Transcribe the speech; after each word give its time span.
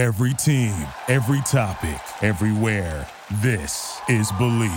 Every 0.00 0.32
team, 0.32 0.74
every 1.08 1.42
topic, 1.42 2.00
everywhere. 2.22 3.06
This 3.42 4.00
is 4.08 4.32
Believe. 4.38 4.70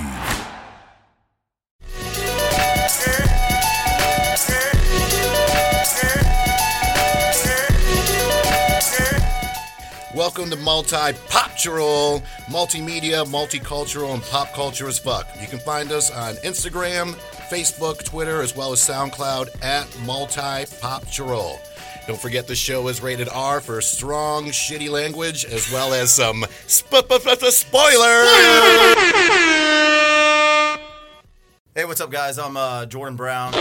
Welcome 10.14 10.50
to 10.50 10.58
Multi 10.58 11.14
Poptural, 11.30 12.22
multimedia, 12.48 13.26
multicultural, 13.26 14.14
and 14.14 14.24
pop 14.24 14.52
culture 14.52 14.90
as 14.90 15.00
fuck. 15.00 15.30
You 15.40 15.48
can 15.48 15.60
find 15.60 15.94
us 15.94 16.12
on 16.12 16.36
Instagram, 16.44 17.14
Facebook, 17.50 18.04
Twitter, 18.04 18.42
as 18.42 18.58
well 18.58 18.74
as 18.74 18.82
SoundCloud 18.82 19.64
at 19.64 19.88
Multi 20.06 20.66
Poptural. 20.82 21.62
Don't 22.06 22.20
forget 22.20 22.48
the 22.48 22.56
show 22.56 22.88
is 22.90 23.02
rated 23.02 23.30
R 23.30 23.62
for 23.62 23.80
strong, 23.80 24.46
shitty 24.48 24.90
language, 24.90 25.46
as 25.46 25.72
well 25.72 25.94
as 25.94 26.14
some 26.14 26.46
sp- 26.68 27.00
sp- 27.08 27.40
sp- 27.40 27.52
spoilers. 27.52 28.28
Hey, 31.76 31.86
what's 31.86 32.02
up, 32.02 32.12
guys? 32.12 32.38
I'm 32.38 32.58
uh, 32.58 32.86
Jordan 32.88 33.16
Brown, 33.16 33.54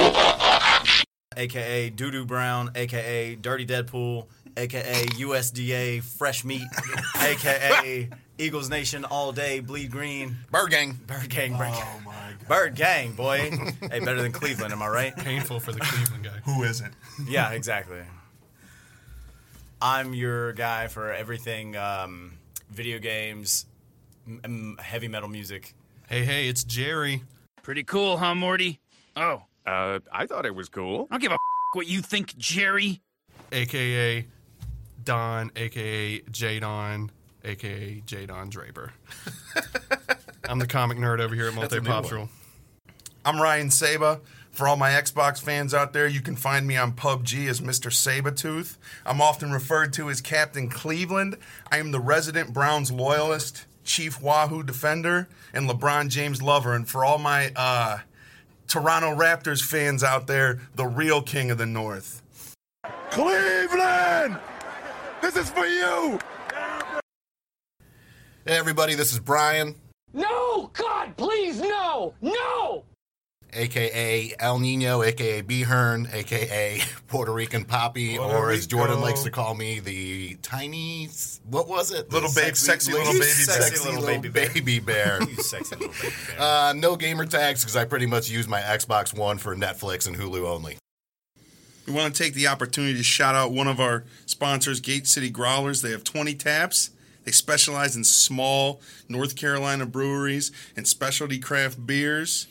aka 1.36 1.90
Doodoo 1.90 2.26
Brown, 2.26 2.72
aka 2.74 3.36
Dirty 3.36 3.64
Deadpool, 3.64 4.26
aka 4.56 5.06
USDA 5.06 6.02
Fresh 6.02 6.44
Meat, 6.44 6.66
aka 7.20 8.10
Eagles 8.38 8.68
Nation 8.68 9.04
All 9.04 9.30
Day 9.30 9.60
Bleed 9.60 9.92
Green, 9.92 10.36
Bird 10.50 10.70
Gang. 10.72 10.98
Bird 11.06 11.28
Gang, 11.30 11.52
Bird 11.56 11.70
Gang, 11.72 12.06
Bird 12.48 12.74
Gang, 12.74 13.12
boy. 13.12 13.38
hey, 13.88 14.00
better 14.00 14.20
than 14.20 14.32
Cleveland, 14.32 14.72
am 14.72 14.82
I 14.82 14.88
right? 14.88 15.16
painful 15.16 15.60
for 15.60 15.70
the 15.70 15.78
Cleveland 15.80 16.24
guy. 16.24 16.40
Who 16.44 16.64
isn't? 16.64 16.92
Yeah, 17.28 17.50
exactly. 17.52 18.00
I'm 19.82 20.14
your 20.14 20.52
guy 20.52 20.86
for 20.86 21.12
everything 21.12 21.76
um, 21.76 22.34
video 22.70 22.98
games, 23.00 23.66
m- 24.28 24.40
m- 24.44 24.76
heavy 24.80 25.08
metal 25.08 25.28
music. 25.28 25.74
Hey, 26.08 26.24
hey, 26.24 26.46
it's 26.48 26.62
Jerry. 26.62 27.24
Pretty 27.64 27.82
cool, 27.82 28.16
huh, 28.16 28.34
Morty? 28.36 28.78
Oh, 29.16 29.42
Uh, 29.66 29.98
I 30.12 30.26
thought 30.26 30.46
it 30.46 30.54
was 30.54 30.68
cool. 30.68 31.08
I 31.10 31.14
don't 31.14 31.20
give 31.22 31.32
a 31.32 31.34
f- 31.34 31.40
what 31.72 31.88
you 31.88 32.00
think, 32.00 32.36
Jerry. 32.38 33.00
aka 33.50 34.24
Don, 35.04 35.50
aka 35.56 36.20
J 36.30 36.60
Don, 36.60 37.10
aka 37.44 38.00
J 38.06 38.26
Don 38.26 38.50
Draper. 38.50 38.92
I'm 40.48 40.58
the 40.60 40.66
comic 40.68 40.98
nerd 40.98 41.20
over 41.20 41.34
here 41.34 41.48
at 41.48 41.54
Multi 41.54 41.80
Poptural. 41.80 42.28
I'm 43.24 43.40
Ryan 43.40 43.70
Saba. 43.70 44.20
For 44.52 44.68
all 44.68 44.76
my 44.76 44.90
Xbox 44.90 45.40
fans 45.40 45.72
out 45.72 45.94
there, 45.94 46.06
you 46.06 46.20
can 46.20 46.36
find 46.36 46.66
me 46.66 46.76
on 46.76 46.92
PUBG 46.92 47.48
as 47.48 47.62
Mr. 47.62 47.90
Sabatooth. 47.90 48.76
I'm 49.06 49.22
often 49.22 49.50
referred 49.50 49.94
to 49.94 50.10
as 50.10 50.20
Captain 50.20 50.68
Cleveland. 50.68 51.38
I 51.70 51.78
am 51.78 51.90
the 51.90 52.00
resident 52.00 52.52
Browns 52.52 52.92
loyalist, 52.92 53.64
Chief 53.82 54.20
Wahoo 54.20 54.62
defender, 54.62 55.26
and 55.54 55.70
LeBron 55.70 56.10
James 56.10 56.42
lover. 56.42 56.74
And 56.74 56.86
for 56.86 57.02
all 57.02 57.16
my 57.16 57.50
uh, 57.56 58.00
Toronto 58.68 59.14
Raptors 59.16 59.62
fans 59.64 60.04
out 60.04 60.26
there, 60.26 60.60
the 60.74 60.86
real 60.86 61.22
king 61.22 61.50
of 61.50 61.56
the 61.56 61.64
North. 61.64 62.20
Cleveland! 63.10 64.36
This 65.22 65.36
is 65.36 65.48
for 65.48 65.64
you! 65.64 66.18
Hey, 68.44 68.58
everybody, 68.58 68.94
this 68.96 69.14
is 69.14 69.18
Brian, 69.18 69.76
No! 70.12 70.70
God, 70.74 71.16
please, 71.16 71.58
no! 71.60 72.12
No! 72.20 72.84
Aka 73.52 74.34
El 74.38 74.58
Nino, 74.58 75.02
aka 75.02 75.40
B 75.42 75.62
Hearn, 75.62 76.08
aka 76.12 76.80
Puerto 77.08 77.32
Rican 77.32 77.64
Poppy, 77.64 78.16
Puerto 78.16 78.34
or 78.34 78.50
as 78.50 78.66
Jordan 78.66 78.96
Rico. 78.96 79.06
likes 79.06 79.22
to 79.24 79.30
call 79.30 79.54
me, 79.54 79.80
the 79.80 80.34
tiny, 80.42 81.08
what 81.48 81.68
was 81.68 81.92
it? 81.92 82.08
The 82.08 82.14
Little 82.14 82.30
babe- 82.34 82.56
sexy 82.56 82.92
little 82.92 83.12
baby 83.12 83.24
sexy 83.24 83.52
bear. 83.52 83.62
Sexy 83.68 83.84
little 83.84 84.00
little 84.02 84.22
baby, 84.22 84.48
baby 84.62 84.78
bear. 84.80 85.18
bear. 85.18 85.28
You 85.28 85.36
sexy 85.42 85.76
little 85.76 85.92
baby 86.00 86.14
bear. 86.28 86.40
uh, 86.40 86.72
no 86.74 86.96
gamer 86.96 87.26
tags 87.26 87.62
because 87.62 87.76
I 87.76 87.84
pretty 87.84 88.06
much 88.06 88.28
use 88.30 88.48
my 88.48 88.60
Xbox 88.60 89.16
One 89.16 89.38
for 89.38 89.54
Netflix 89.56 90.06
and 90.06 90.16
Hulu 90.16 90.46
only. 90.48 90.78
We 91.86 91.92
want 91.92 92.14
to 92.14 92.22
take 92.22 92.34
the 92.34 92.46
opportunity 92.46 92.94
to 92.96 93.02
shout 93.02 93.34
out 93.34 93.50
one 93.52 93.66
of 93.66 93.80
our 93.80 94.04
sponsors, 94.24 94.78
Gate 94.80 95.06
City 95.08 95.30
Growlers. 95.30 95.82
They 95.82 95.90
have 95.90 96.04
20 96.04 96.34
taps. 96.36 96.90
They 97.24 97.32
specialize 97.32 97.96
in 97.96 98.04
small 98.04 98.80
North 99.08 99.34
Carolina 99.36 99.84
breweries 99.86 100.52
and 100.76 100.86
specialty 100.86 101.38
craft 101.38 101.84
beers. 101.84 102.46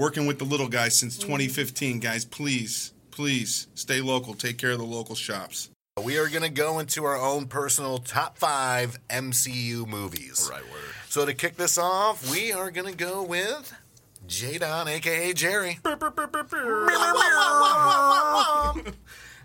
Working 0.00 0.26
with 0.26 0.38
the 0.38 0.46
little 0.46 0.68
guys 0.68 0.96
since 0.96 1.18
mm-hmm. 1.18 1.26
2015, 1.26 2.00
guys. 2.00 2.24
Please, 2.24 2.94
please 3.10 3.66
stay 3.74 4.00
local. 4.00 4.32
Take 4.32 4.56
care 4.56 4.70
of 4.70 4.78
the 4.78 4.84
local 4.86 5.14
shops. 5.14 5.68
We 6.02 6.16
are 6.16 6.26
going 6.26 6.42
to 6.42 6.48
go 6.48 6.78
into 6.78 7.04
our 7.04 7.18
own 7.18 7.48
personal 7.48 7.98
top 7.98 8.38
five 8.38 8.98
MCU 9.10 9.86
movies. 9.86 10.48
Right 10.50 10.62
word. 10.62 10.94
So 11.10 11.26
to 11.26 11.34
kick 11.34 11.58
this 11.58 11.76
off, 11.76 12.30
we 12.30 12.50
are 12.50 12.70
going 12.70 12.90
to 12.90 12.96
go 12.96 13.22
with 13.22 13.74
Jadon, 14.26 14.86
aka 14.86 15.34
Jerry. 15.34 15.80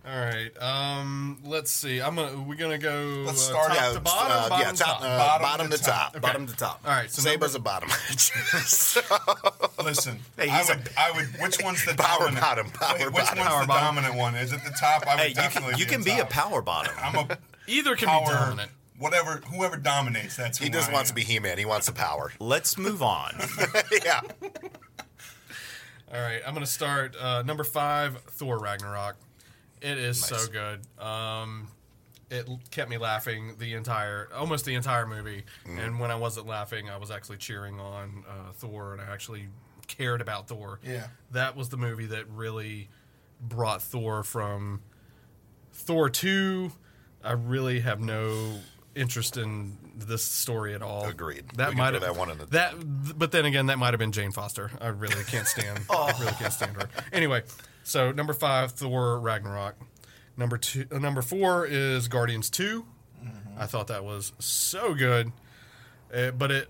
All 0.08 0.16
right. 0.20 0.52
Um, 0.62 1.40
let's 1.44 1.72
see. 1.72 2.00
I'm 2.00 2.16
gonna. 2.16 2.40
We're 2.40 2.56
gonna 2.56 2.78
go. 2.78 3.24
Let's 3.26 3.50
uh, 3.50 3.52
start 3.54 3.68
top 3.70 3.76
Yeah, 3.78 3.94
to 3.94 4.00
bottom. 4.02 4.32
uh, 4.32 4.50
bottom 4.50 4.66
yeah, 4.68 4.72
to 4.72 4.78
top, 4.78 5.00
top. 5.00 5.02
uh, 5.02 5.18
Bottom 5.18 5.42
bottom, 5.42 5.70
to 5.72 5.78
to 5.78 5.84
top. 5.84 6.14
top. 6.14 6.22
Bottom 6.22 6.48
to 6.48 6.56
top. 6.56 6.82
All 6.86 6.92
right, 6.92 7.10
so 7.10 7.22
Saba's 7.24 7.56
a 7.56 7.60
bottom. 7.60 7.90
So- 7.90 9.02
Listen, 9.84 10.20
Hey, 10.38 10.50
I 10.50 10.64
would, 10.70 10.90
I 10.96 11.12
would. 11.12 11.26
Which 11.42 11.58
one's 11.64 11.84
the 11.86 11.94
Power 11.98 12.20
dominant? 12.20 12.42
bottom, 12.42 12.70
power 12.70 12.98
Wait, 13.00 13.06
which 13.08 13.14
bottom. 13.24 13.40
one's 13.40 13.50
Power 13.50 13.62
the 13.62 13.68
bottom. 13.68 13.96
dominant 13.96 14.16
one? 14.16 14.36
Is 14.36 14.54
it 14.54 14.64
the 14.64 14.70
top? 14.80 15.08
I 15.08 15.16
would 15.16 15.22
Hey, 15.22 15.30
you 15.30 15.50
can, 15.50 15.64
you 15.80 15.86
be 15.86 15.92
can 15.92 16.04
be 16.04 16.20
a 16.20 16.26
power 16.26 16.62
bottom. 16.62 16.94
I'm 17.02 17.16
a 17.16 17.38
Either 17.68 17.96
can 17.96 18.08
power. 18.08 18.26
be 18.28 18.32
dominant. 18.32 18.72
Whatever, 19.00 19.42
whoever 19.52 19.76
dominates, 19.76 20.36
that's 20.38 20.58
he 20.60 20.66
who 20.66 20.72
just 20.72 20.90
I 20.92 20.94
wants 20.94 21.10
am. 21.10 21.16
to 21.16 21.22
be 21.22 21.24
He-Man. 21.26 21.58
He 21.58 21.66
wants 21.66 21.88
the 21.88 21.92
power. 21.94 22.32
Let's 22.40 22.78
move 22.78 23.02
on. 23.04 23.36
yeah. 24.06 24.22
All 26.14 26.22
right, 26.22 26.42
I'm 26.46 26.54
gonna 26.54 26.66
start 26.68 27.16
uh, 27.20 27.42
number 27.42 27.64
five, 27.64 28.18
Thor 28.22 28.60
Ragnarok. 28.60 29.16
It 29.86 29.98
is 29.98 30.24
so 30.24 30.38
good. 30.52 30.82
Um, 31.04 31.68
it 32.32 32.48
kept 32.72 32.90
me 32.90 32.98
laughing 32.98 33.56
the 33.60 33.74
entire, 33.74 34.30
almost 34.36 34.66
the 34.66 34.74
entire 34.74 35.06
movie. 35.06 35.44
And 35.68 36.00
when 36.00 36.10
I 36.12 36.16
wasn't 36.16 36.48
laughing, 36.48 36.90
I 36.90 36.98
was 36.98 37.12
actually 37.12 37.38
cheering 37.38 37.80
on 37.80 38.24
uh, 38.28 38.52
Thor, 38.54 38.94
and 38.94 39.02
I 39.02 39.06
actually 39.14 39.48
cared 39.88 40.22
about 40.22 40.48
Thor. 40.48 40.80
Yeah. 40.84 41.08
that 41.32 41.56
was 41.56 41.70
the 41.70 41.78
movie 41.78 42.08
that 42.08 42.28
really 42.30 42.90
brought 43.40 43.82
Thor 43.84 44.24
from 44.24 44.82
Thor 45.72 46.10
two. 46.10 46.72
I 47.24 47.34
really 47.34 47.82
have 47.82 48.00
no 48.00 48.56
interest 48.96 49.38
in 49.38 49.78
this 49.96 50.24
story 50.24 50.74
at 50.74 50.82
all. 50.82 51.06
Agreed. 51.06 51.46
That 51.58 51.76
might 51.76 51.94
have 51.94 52.02
that 52.02 52.16
one 52.16 52.32
in 52.32 52.38
the- 52.38 52.46
that, 52.48 52.74
but 53.20 53.32
then 53.32 53.46
again, 53.46 53.68
that 53.68 53.78
might 53.78 53.94
have 53.94 54.00
been 54.00 54.12
Jane 54.12 54.32
Foster. 54.32 54.72
I 54.82 54.88
really 54.88 55.24
can't 55.26 55.48
stand. 55.48 55.80
oh. 55.90 56.04
I 56.16 56.20
really 56.20 56.32
can't 56.34 56.54
stand 56.54 56.76
her. 56.78 56.88
Anyway, 57.12 57.44
so 57.86 58.12
number 58.12 58.34
five, 58.34 58.72
Thor 58.72 59.18
Ragnarok. 59.20 59.76
Number 60.36 60.58
two, 60.58 60.86
uh, 60.92 60.98
number 61.00 61.22
four 61.22 61.66
is 61.66 62.10
Guardians 62.10 62.50
2 62.50 62.86
I 63.58 63.66
thought 63.68 63.88
that 63.88 64.04
was 64.04 64.34
so 64.38 64.94
good, 64.94 65.32
Uh, 66.14 66.32
but 66.32 66.52
it. 66.52 66.70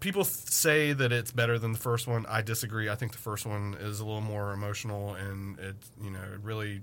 People 0.00 0.22
say 0.22 0.92
that 0.92 1.10
it's 1.10 1.32
better 1.32 1.58
than 1.58 1.72
the 1.72 1.78
first 1.78 2.06
one. 2.06 2.24
I 2.26 2.40
disagree. 2.40 2.88
I 2.88 2.94
think 2.94 3.10
the 3.10 3.18
first 3.18 3.44
one 3.44 3.76
is 3.80 3.98
a 3.98 4.04
little 4.04 4.20
more 4.20 4.52
emotional, 4.52 5.14
and 5.14 5.58
it 5.58 5.74
you 6.00 6.10
know 6.10 6.22
it 6.22 6.40
really 6.44 6.82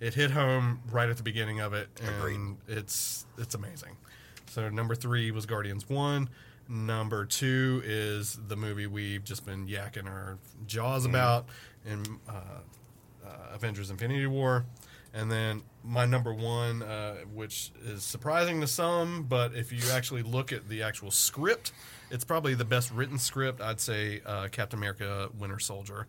it 0.00 0.14
hit 0.14 0.30
home 0.30 0.80
right 0.90 1.08
at 1.10 1.18
the 1.18 1.22
beginning 1.22 1.60
of 1.60 1.74
it, 1.74 1.88
and 2.02 2.16
Agreed. 2.16 2.56
it's 2.66 3.26
it's 3.36 3.54
amazing. 3.54 3.96
So 4.48 4.70
number 4.70 4.94
three 4.94 5.30
was 5.32 5.44
Guardians 5.44 5.86
one. 5.86 6.30
Number 6.68 7.24
two 7.24 7.80
is 7.84 8.38
the 8.48 8.56
movie 8.56 8.86
we've 8.86 9.22
just 9.22 9.46
been 9.46 9.68
yakking 9.68 10.06
our 10.06 10.38
jaws 10.66 11.04
about 11.04 11.46
in 11.84 12.04
uh, 12.28 12.32
uh, 13.24 13.28
Avengers: 13.54 13.90
Infinity 13.90 14.26
War, 14.26 14.64
and 15.14 15.30
then 15.30 15.62
my 15.84 16.06
number 16.06 16.34
one, 16.34 16.82
uh, 16.82 17.18
which 17.32 17.70
is 17.84 18.02
surprising 18.02 18.60
to 18.62 18.66
some, 18.66 19.22
but 19.24 19.54
if 19.54 19.72
you 19.72 19.92
actually 19.92 20.24
look 20.24 20.52
at 20.52 20.68
the 20.68 20.82
actual 20.82 21.12
script, 21.12 21.70
it's 22.10 22.24
probably 22.24 22.54
the 22.54 22.64
best 22.64 22.90
written 22.90 23.18
script. 23.18 23.60
I'd 23.60 23.80
say 23.80 24.20
uh, 24.26 24.48
Captain 24.50 24.78
America: 24.78 25.28
Winter 25.38 25.60
Soldier. 25.60 26.08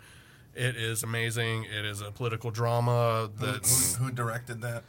It 0.55 0.75
is 0.75 1.03
amazing. 1.03 1.65
It 1.65 1.85
is 1.85 2.01
a 2.01 2.09
political 2.09 2.49
drama 2.49 3.29
that's 3.39 3.95
Who, 3.95 4.05
who 4.05 4.11
directed 4.11 4.61
that? 4.61 4.83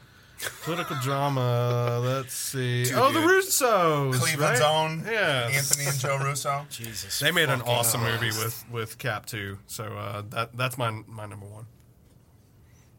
Political 0.62 0.96
drama. 1.02 2.00
Let's 2.02 2.34
see. 2.34 2.84
Dude, 2.84 2.94
oh, 2.94 3.12
the 3.12 3.20
dude. 3.20 3.30
Russos, 3.30 4.14
Cleveland's 4.20 4.60
right? 4.60 4.62
own 4.90 5.02
Yeah, 5.04 5.48
Anthony 5.52 5.86
and 5.86 5.98
Joe 5.98 6.18
Russo. 6.18 6.66
Jesus. 6.70 7.18
They 7.18 7.30
made 7.32 7.48
an 7.48 7.62
awesome 7.62 8.00
Christ. 8.00 8.22
movie 8.22 8.36
with 8.44 8.64
with 8.70 8.98
Cap 8.98 9.26
too. 9.26 9.58
So 9.66 9.84
uh, 9.84 10.22
that 10.30 10.56
that's 10.56 10.78
my 10.78 10.90
my 11.06 11.26
number 11.26 11.46
one. 11.46 11.66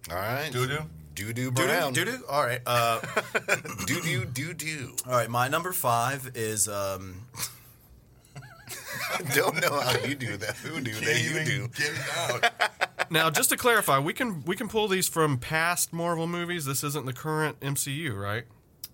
All 0.10 0.16
right. 0.18 0.50
Doo 0.52 0.68
doo. 0.68 0.80
Doo 1.16 1.34
doo 1.34 1.52
Doo 1.52 1.66
brown. 1.66 1.94
doo 1.94 2.06
doo. 2.06 2.24
All 2.30 2.44
right. 2.46 2.62
Uh, 2.66 3.00
Doo 3.86 4.00
doo 4.02 4.26
doo 4.26 4.54
doo. 4.54 4.96
all 5.06 5.12
right. 5.14 5.30
My 5.30 5.50
number 5.50 5.74
five 5.74 6.32
is 6.36 6.68
um, 6.70 7.26
Don't 9.36 9.60
know 9.62 9.80
how 9.82 9.98
you 10.06 10.16
do 10.16 10.38
that. 10.38 10.56
Who 10.58 10.80
do 10.80 10.92
that? 10.94 11.04
Can't 11.04 11.24
You 11.24 11.30
even 11.32 11.46
do. 11.46 11.68
get 11.70 11.92
it 11.92 12.02
out. 12.18 12.89
Now, 13.10 13.30
just 13.30 13.50
to 13.50 13.58
clarify, 13.58 14.00
we 14.00 14.14
can 14.14 14.44
we 14.46 14.56
can 14.56 14.68
pull 14.70 14.88
these 14.88 15.08
from 15.08 15.38
past 15.38 15.94
Marvel 15.94 16.28
movies. 16.28 16.66
This 16.66 16.84
isn't 16.84 17.06
the 17.06 17.14
current 17.14 17.60
MCU, 17.60 18.16
right? 18.20 18.44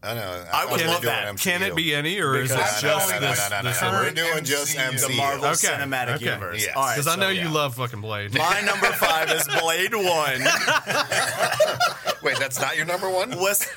I 0.03 0.13
know. 0.13 0.45
I 0.53 0.65
would 0.69 0.81
thought 0.81 0.87
love 0.87 1.01
that. 1.03 1.33
MCU. 1.33 1.43
Can 1.43 1.63
it 1.63 1.75
be 1.75 1.95
any, 1.95 2.19
or 2.21 2.35
is 2.35 2.51
it 2.51 2.57
just 2.57 2.83
No, 2.83 2.97
no, 2.99 3.07
no, 3.07 3.19
this? 3.21 3.49
no, 3.49 3.61
no, 3.61 3.69
this? 3.69 3.81
We're 3.81 4.11
doing 4.11 4.43
just 4.43 4.77
MCU. 4.77 4.91
MCU. 4.93 5.07
the 5.07 5.15
Marvel 5.17 5.45
Okay, 5.45 5.67
Cinematic 5.67 6.15
okay. 6.17 6.25
Universe. 6.25 6.61
Yes. 6.63 6.75
All 6.75 6.83
right, 6.83 6.95
Because 6.95 7.07
I 7.07 7.15
know 7.19 7.29
yeah. 7.29 7.43
you 7.43 7.49
love 7.49 7.73
fucking 7.75 8.01
Blade. 8.01 8.37
My 8.37 8.61
number 8.61 8.85
five 8.87 9.31
is 9.31 9.47
Blade 9.47 9.95
One. 9.95 10.03
Wait, 12.23 12.37
that's 12.37 12.59
not 12.61 12.77
your 12.77 12.85
number 12.85 13.09
one? 13.09 13.31
Wes- 13.39 13.67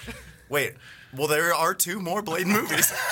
Wait, 0.51 0.75
well, 1.17 1.29
there 1.29 1.55
are 1.55 1.73
two 1.73 1.99
more 1.99 2.21
Blade 2.21 2.47
movies. 2.47 2.93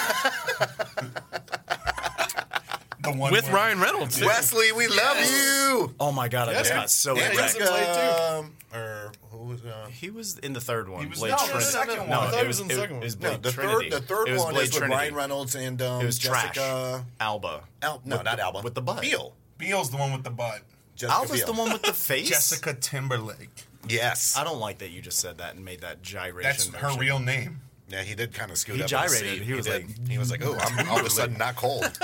The 3.12 3.18
one 3.18 3.32
With 3.32 3.44
where- 3.44 3.54
Ryan 3.54 3.80
Reynolds. 3.80 4.18
too. 4.18 4.26
Wesley, 4.26 4.72
we 4.72 4.86
love 4.88 5.18
you. 5.18 5.94
Oh 6.00 6.12
my 6.12 6.28
god, 6.28 6.48
I 6.48 6.54
just 6.54 6.72
got 6.72 6.90
so 6.90 7.16
Yeah, 7.16 7.28
wrecked. 7.28 7.58
Jessica, 7.58 8.38
um, 8.38 8.52
or 8.74 9.12
who 9.30 9.38
was 9.38 9.64
uh, 9.64 9.86
He 9.90 10.10
was 10.10 10.38
in 10.38 10.52
the 10.52 10.60
third 10.60 10.88
one. 10.88 11.02
He 11.02 11.08
was- 11.08 11.18
Blade 11.18 11.30
no, 11.30 11.36
the 11.38 11.44
Trinity. 11.46 11.64
second 11.70 11.98
one. 12.00 12.08
No, 12.10 12.20
I 12.20 12.24
thought 12.30 12.34
it 12.34 12.40
he 12.42 12.46
was, 12.48 12.56
was 12.56 12.60
in 12.60 12.68
the 12.68 12.74
it, 12.74 12.76
second 12.78 12.96
it 12.96 13.02
was 13.04 13.16
one. 13.16 13.20
Blade 13.20 13.30
no, 13.32 13.36
the 13.38 13.52
Trinity. 13.52 13.90
third? 13.90 14.02
The 14.02 14.06
third 14.06 14.28
it 14.28 14.32
was 14.32 14.42
one 14.42 14.54
Blade 14.54 14.62
is 14.64 14.68
with 14.70 14.78
Trinity. 14.78 14.96
Ryan 14.98 15.14
Reynolds 15.14 15.54
and 15.54 15.82
um, 15.82 16.02
It 16.02 16.06
was 16.06 16.18
Jessica. 16.18 16.52
trash. 16.54 17.02
Alba. 17.20 17.60
Al- 17.82 18.02
no, 18.04 18.22
not 18.22 18.38
Alba. 18.40 18.60
with 18.62 18.74
the 18.74 18.82
butt. 18.82 19.00
Biel. 19.02 19.34
Biel's 19.58 19.90
the 19.90 19.96
one 19.96 20.12
with 20.12 20.24
the 20.24 20.30
butt. 20.30 20.60
Jessica 20.96 21.12
Alba's 21.18 21.30
Biel. 21.42 21.46
the 21.46 21.52
one 21.60 21.72
with 21.72 21.82
the 21.82 21.92
face. 21.94 22.28
Jessica 22.28 22.74
Timberlake. 22.74 23.64
Yes. 23.88 24.36
I 24.36 24.42
don't 24.44 24.58
like 24.58 24.78
that 24.78 24.90
you 24.90 25.00
just 25.00 25.18
said 25.20 25.38
that 25.38 25.54
and 25.54 25.64
made 25.64 25.80
that 25.82 26.02
gyration. 26.02 26.42
That's 26.42 26.66
her 26.82 26.88
motion. 26.88 27.00
real 27.00 27.18
name. 27.20 27.60
Yeah, 27.88 28.02
he 28.02 28.14
did 28.16 28.34
kind 28.34 28.50
of 28.50 28.58
scoot 28.58 28.76
He 28.76 28.82
up. 28.82 28.90
in 28.90 28.98
his 28.98 29.12
gyrated. 29.20 29.38
seat. 29.38 29.42
He 29.46 29.52
was 29.54 29.66
did. 29.66 29.86
like- 29.88 30.08
he 30.08 30.18
was 30.18 30.30
like, 30.30 30.42
"Oh, 30.44 30.56
I'm 30.58 30.88
all 30.88 30.98
of 30.98 31.06
a 31.06 31.10
sudden 31.10 31.38
not 31.38 31.54
cold." 31.56 31.84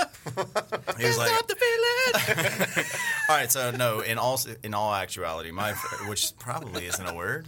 He 0.97 1.05
was 1.05 1.17
like, 1.17 1.29
all 3.29 3.35
right, 3.35 3.51
so 3.51 3.71
no, 3.71 3.99
in 4.01 4.17
all 4.17 4.39
in 4.63 4.73
all 4.73 4.93
actuality, 4.93 5.51
my 5.51 5.73
which 6.07 6.31
probably 6.39 6.85
isn't 6.85 7.05
a 7.05 7.13
word. 7.13 7.47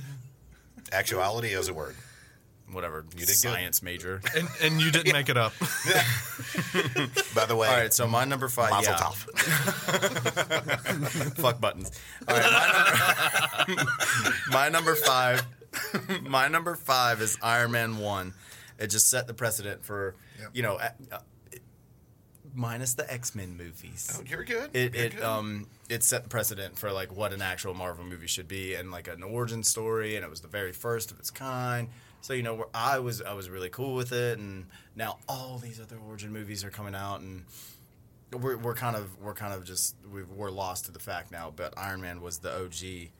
Actuality 0.91 1.49
is 1.53 1.69
a 1.69 1.73
word. 1.73 1.95
Whatever, 2.71 3.05
You 3.13 3.19
did 3.19 3.27
good. 3.27 3.35
science 3.35 3.81
major. 3.83 4.21
And, 4.35 4.47
and 4.61 4.81
you 4.81 4.91
didn't 4.91 5.13
make 5.13 5.29
it 5.29 5.37
up. 5.37 5.53
By 7.35 7.45
the 7.45 7.55
way, 7.55 7.67
All 7.69 7.77
right, 7.77 7.93
so 7.93 8.07
my 8.07 8.25
number 8.25 8.47
five. 8.49 8.71
Mazel 8.71 8.93
yeah. 8.93 8.99
tov. 8.99 9.15
Fuck 11.37 11.61
buttons. 11.61 11.91
All 12.27 12.35
right, 12.35 12.51
my 12.51 13.65
number, 13.67 13.83
my 14.51 14.69
number 14.69 14.95
five. 14.95 15.43
My 16.21 16.47
number 16.47 16.75
five 16.75 17.21
is 17.21 17.37
Iron 17.41 17.71
Man 17.71 17.97
one. 17.97 18.33
It 18.77 18.87
just 18.87 19.09
set 19.09 19.27
the 19.27 19.33
precedent 19.33 19.85
for 19.85 20.15
you 20.53 20.61
know, 20.61 20.75
uh, 20.75 20.89
uh, 21.11 21.19
minus 22.53 22.93
the 22.93 23.11
X 23.11 23.35
Men 23.35 23.57
movies. 23.57 24.17
Oh, 24.17 24.23
you're 24.27 24.43
good. 24.43 24.75
It 24.75 24.95
You're 24.95 25.05
it 25.05 25.15
good. 25.15 25.23
um 25.23 25.67
it 25.89 26.03
set 26.03 26.23
the 26.23 26.29
precedent 26.29 26.77
for 26.77 26.91
like 26.91 27.15
what 27.15 27.33
an 27.33 27.41
actual 27.41 27.73
Marvel 27.73 28.05
movie 28.05 28.27
should 28.27 28.47
be 28.47 28.75
and 28.75 28.91
like 28.91 29.07
an 29.07 29.23
origin 29.23 29.63
story, 29.63 30.15
and 30.15 30.23
it 30.23 30.29
was 30.29 30.41
the 30.41 30.47
very 30.47 30.71
first 30.73 31.11
of 31.11 31.19
its 31.19 31.31
kind. 31.31 31.89
So 32.21 32.33
you 32.33 32.43
know, 32.43 32.65
I 32.73 32.99
was 32.99 33.21
I 33.21 33.33
was 33.33 33.49
really 33.49 33.69
cool 33.69 33.93
with 33.95 34.11
it, 34.11 34.39
and 34.39 34.65
now 34.95 35.19
all 35.29 35.57
these 35.57 35.79
other 35.79 35.97
origin 35.97 36.31
movies 36.33 36.63
are 36.63 36.71
coming 36.71 36.95
out, 36.95 37.21
and 37.21 37.45
we're, 38.31 38.57
we're 38.57 38.73
kind 38.73 38.95
of 38.95 39.19
we're 39.21 39.35
kind 39.35 39.53
of 39.53 39.63
just 39.63 39.95
we've, 40.11 40.27
we're 40.29 40.49
lost 40.51 40.85
to 40.85 40.91
the 40.91 40.99
fact 40.99 41.31
now. 41.31 41.53
But 41.55 41.73
Iron 41.77 42.01
Man 42.01 42.21
was 42.21 42.39
the 42.39 42.51
OG. 42.63 43.11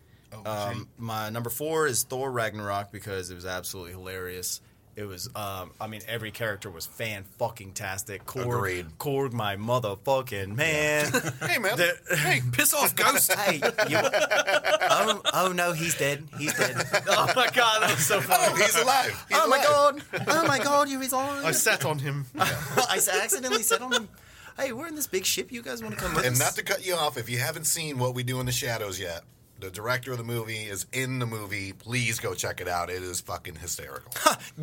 Um, 0.45 0.87
my 0.97 1.29
number 1.29 1.49
four 1.49 1.87
is 1.87 2.03
Thor 2.03 2.31
Ragnarok 2.31 2.91
because 2.91 3.29
it 3.29 3.35
was 3.35 3.45
absolutely 3.45 3.91
hilarious. 3.91 4.61
It 4.95 5.03
was, 5.03 5.27
um, 5.35 5.71
I 5.81 5.87
mean, 5.87 5.99
every 6.07 6.31
character 6.31 6.69
was 6.69 6.85
fan 6.85 7.25
fucking 7.37 7.73
tastic. 7.73 8.23
Korg, 8.25 8.45
Agreed. 8.45 8.85
Korg, 8.97 9.33
my 9.33 9.57
motherfucking 9.57 10.55
man. 10.55 11.11
hey 11.41 11.57
man, 11.57 11.75
The- 11.75 11.97
hey, 12.15 12.41
Piss 12.53 12.73
off, 12.73 12.95
Ghost. 12.95 13.29
hey, 13.39 13.55
you, 13.89 13.97
oh, 14.01 15.21
oh 15.33 15.51
no, 15.53 15.73
he's 15.73 15.97
dead. 15.97 16.25
He's 16.37 16.53
dead. 16.53 16.75
Oh 17.09 17.31
my 17.35 17.47
god, 17.53 17.81
that 17.81 17.91
was 17.91 18.05
so 18.05 18.21
funny. 18.21 18.43
oh, 18.47 18.55
he's 18.55 18.75
alive. 18.77 19.25
He's 19.27 19.37
oh 19.37 19.47
my 19.49 19.57
alive. 19.57 20.09
god. 20.13 20.27
Oh 20.29 20.47
my 20.47 20.59
god, 20.59 20.87
his 20.87 21.13
I 21.13 21.51
sat 21.51 21.83
on 21.85 21.99
him. 21.99 22.25
I 22.39 22.99
accidentally 23.21 23.63
said 23.63 23.81
on 23.81 23.91
him, 23.91 24.07
hey, 24.57 24.71
we're 24.71 24.87
in 24.87 24.95
this 24.95 25.07
big 25.07 25.25
ship. 25.25 25.51
You 25.51 25.61
guys 25.61 25.83
want 25.83 25.95
to 25.95 26.01
come 26.01 26.15
with 26.15 26.25
And 26.25 26.33
us? 26.35 26.39
not 26.39 26.55
to 26.55 26.63
cut 26.63 26.85
you 26.85 26.95
off, 26.95 27.17
if 27.17 27.29
you 27.29 27.37
haven't 27.37 27.65
seen 27.65 27.97
What 27.99 28.15
We 28.15 28.23
Do 28.23 28.39
in 28.39 28.45
the 28.45 28.51
Shadows 28.53 28.97
yet, 28.99 29.23
the 29.59 29.69
director 29.71 30.11
of 30.11 30.17
the 30.17 30.23
movie 30.23 30.63
is 30.63 30.85
in 30.91 31.19
the 31.19 31.25
movie. 31.25 31.73
Please 31.73 32.19
go 32.19 32.33
check 32.33 32.59
it 32.61 32.67
out. 32.67 32.89
It 32.89 33.01
is 33.03 33.21
fucking 33.21 33.55
hysterical. 33.55 34.11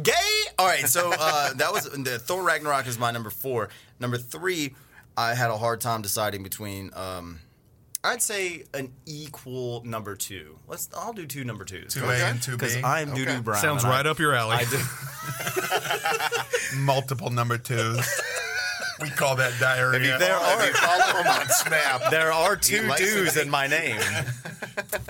Gay. 0.02 0.12
All 0.58 0.66
right, 0.66 0.86
so 0.86 1.12
uh, 1.18 1.54
that 1.54 1.72
was 1.72 1.84
the 1.84 2.18
Thor 2.18 2.42
Ragnarok 2.42 2.86
is 2.86 2.98
my 2.98 3.10
number 3.10 3.30
four. 3.30 3.68
Number 4.00 4.18
three, 4.18 4.74
I 5.16 5.34
had 5.34 5.50
a 5.50 5.56
hard 5.56 5.80
time 5.80 6.02
deciding 6.02 6.42
between. 6.42 6.90
Um, 6.94 7.40
I'd 8.04 8.20
say 8.20 8.64
an 8.74 8.92
equal 9.06 9.82
number 9.84 10.16
two. 10.16 10.58
Let's. 10.66 10.88
I'll 10.96 11.12
do 11.12 11.24
two 11.24 11.44
number 11.44 11.64
twos. 11.64 11.94
Two 11.94 12.04
A 12.04 12.14
and 12.16 12.42
two 12.42 12.52
B. 12.52 12.56
Because 12.58 12.76
I'm 12.82 13.12
Okay. 13.12 13.24
Doodoo 13.24 13.44
Brown. 13.44 13.60
Sounds 13.62 13.84
and 13.84 13.92
I- 13.92 13.96
right 13.96 14.06
up 14.06 14.18
your 14.18 14.34
alley. 14.34 14.56
I 14.58 14.64
do. 14.64 14.78
Multiple 16.80 17.30
number 17.30 17.58
twos. 17.58 18.04
We 19.02 19.10
call 19.10 19.36
that 19.36 19.52
diarrhea. 19.60 20.18
There 20.18 20.36
Oh, 20.38 20.58
if 20.60 20.66
you 20.66 20.70
are 20.70 20.74
follow 20.74 21.20
him 21.22 21.26
on 21.26 21.48
Snap, 21.48 22.10
there 22.10 22.32
are 22.32 22.56
two 22.56 22.88
dudes 22.96 23.36
in 23.36 23.50
my 23.50 23.66
name. 23.66 24.00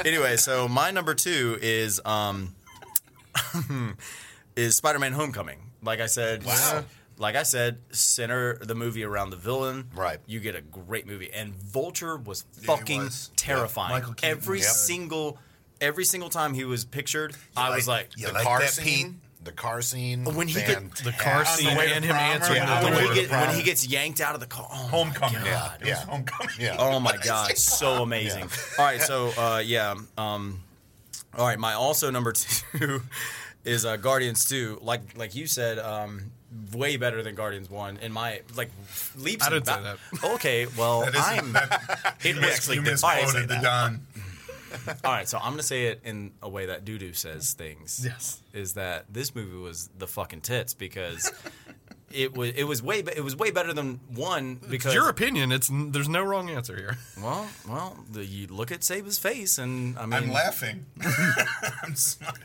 anyway, 0.05 0.37
so 0.37 0.69
my 0.69 0.91
number 0.91 1.15
two 1.15 1.59
is 1.63 2.01
um 2.05 2.55
is 4.57 4.77
Spider-Man: 4.77 5.13
Homecoming. 5.13 5.59
Like 5.83 6.01
I 6.01 6.07
said, 6.07 6.45
Wow. 6.45 6.85
like 7.19 7.35
I 7.37 7.43
said, 7.43 7.79
center 7.91 8.57
the 8.59 8.75
movie 8.75 9.05
around 9.05 9.31
the 9.31 9.37
villain. 9.37 9.89
Right. 9.95 10.19
You 10.27 10.41
get 10.41 10.55
a 10.55 10.61
great 10.61 11.07
movie, 11.07 11.31
and 11.33 11.55
Vulture 11.55 12.17
was 12.17 12.45
fucking 12.63 13.01
was. 13.05 13.31
terrifying. 13.37 14.03
Yeah, 14.23 14.31
every 14.31 14.59
good. 14.59 14.67
single, 14.67 15.39
every 15.81 16.05
single 16.05 16.29
time 16.31 16.55
he 16.55 16.65
was 16.65 16.85
pictured, 16.85 17.35
I 17.57 17.75
was 17.75 17.89
like, 17.89 18.11
you 18.17 18.29
the 18.29 18.33
like 18.35 18.45
car 18.45 18.61
that, 18.61 18.71
scene, 18.71 19.21
the 19.45 19.53
car 19.53 19.83
scene, 19.83 20.25
When 20.25 20.49
he 20.49 20.55
get- 20.55 20.95
the 20.97 21.13
car 21.13 21.35
On 21.35 21.41
the 21.41 21.45
scene 21.47 21.69
and 21.79 22.05
him 22.05 22.15
answering 22.17 22.59
yeah, 22.59 22.81
the 22.81 22.85
when 22.85 22.93
door. 23.05 23.13
he, 23.13 23.21
get, 23.23 23.31
when 23.31 23.55
he 23.57 23.63
gets 23.63 23.87
yanked 23.87 24.21
out 24.21 24.35
of 24.35 24.41
the 24.41 24.47
car. 24.47 24.69
Oh 24.71 24.75
Homecoming. 24.75 25.45
Yeah, 25.45 25.73
was 25.81 25.89
yeah. 25.89 25.97
homecoming. 26.07 26.55
Yeah. 26.61 26.77
Oh 26.79 27.01
my 27.01 27.17
god, 27.25 27.57
so 27.59 28.03
amazing. 28.03 28.49
All 28.79 28.85
right, 28.85 29.01
so 29.01 29.31
uh, 29.37 29.63
yeah, 29.65 29.95
um, 30.17 30.63
all 31.37 31.47
right. 31.47 31.59
My 31.59 31.73
also 31.75 32.11
number 32.11 32.33
two 32.79 33.03
is 33.65 33.85
uh, 33.85 33.97
Guardians 33.97 34.45
Two. 34.49 34.79
Like 34.83 35.17
like 35.17 35.35
you 35.35 35.47
said, 35.47 35.79
um, 35.79 36.31
way 36.73 36.97
better 36.97 37.23
than 37.23 37.35
Guardians 37.35 37.69
One. 37.71 37.97
In 37.99 38.13
my 38.13 38.43
like 38.57 38.71
leaps. 39.17 39.43
I 39.45 39.47
and 39.47 39.65
didn't 39.65 39.67
say 39.67 39.83
ba- 39.83 39.99
that. 40.21 40.31
Okay, 40.35 40.67
well 40.79 41.01
That 41.01 41.15
is, 41.15 41.21
I'm. 41.25 41.53
that, 41.55 42.17
It 42.23 42.37
you 42.37 42.43
actually 42.43 42.77
you 42.77 42.83
did. 42.85 43.03
All 43.03 43.11
right, 43.11 43.23
misquoted 43.23 43.49
the 43.49 43.55
that. 43.55 43.63
Don. 43.63 44.07
All 45.05 45.13
right, 45.13 45.29
so 45.29 45.39
I'm 45.39 45.53
gonna 45.53 45.63
say 45.63 45.87
it 45.87 46.01
in 46.05 46.33
a 46.43 46.49
way 46.49 46.67
that 46.67 46.85
Doodoo 46.85 47.15
says 47.15 47.53
things. 47.55 48.03
Yes. 48.05 48.41
is 48.53 48.75
that 48.75 49.07
this 49.09 49.35
movie 49.35 49.57
was 49.57 49.89
the 49.99 50.07
fucking 50.07 50.41
tits 50.43 50.75
because 50.75 51.33
it 52.15 52.37
was 52.37 52.51
it 52.51 52.65
was 52.65 52.83
way 52.83 53.03
be- 53.03 53.13
it 53.17 53.23
was 53.25 53.37
way 53.37 53.51
better 53.51 53.73
than 53.73 54.01
one 54.15 54.55
because 54.69 54.87
It's 54.87 54.95
your 54.95 55.09
opinion. 55.09 55.53
It's 55.53 55.71
there's 55.73 56.09
no 56.09 56.23
wrong 56.23 56.51
answer 56.51 56.77
here. 56.77 56.99
well 57.23 57.49
well 57.69 57.99
the, 58.11 58.25
you 58.25 58.47
look 58.49 58.71
at 58.73 58.85
Saba's 58.85 59.19
face 59.19 59.59
and 59.59 59.99
I 59.99 60.03
mean 60.07 60.13
I'm 60.25 60.33
laughing. 60.33 60.87
I'm. 61.83 61.95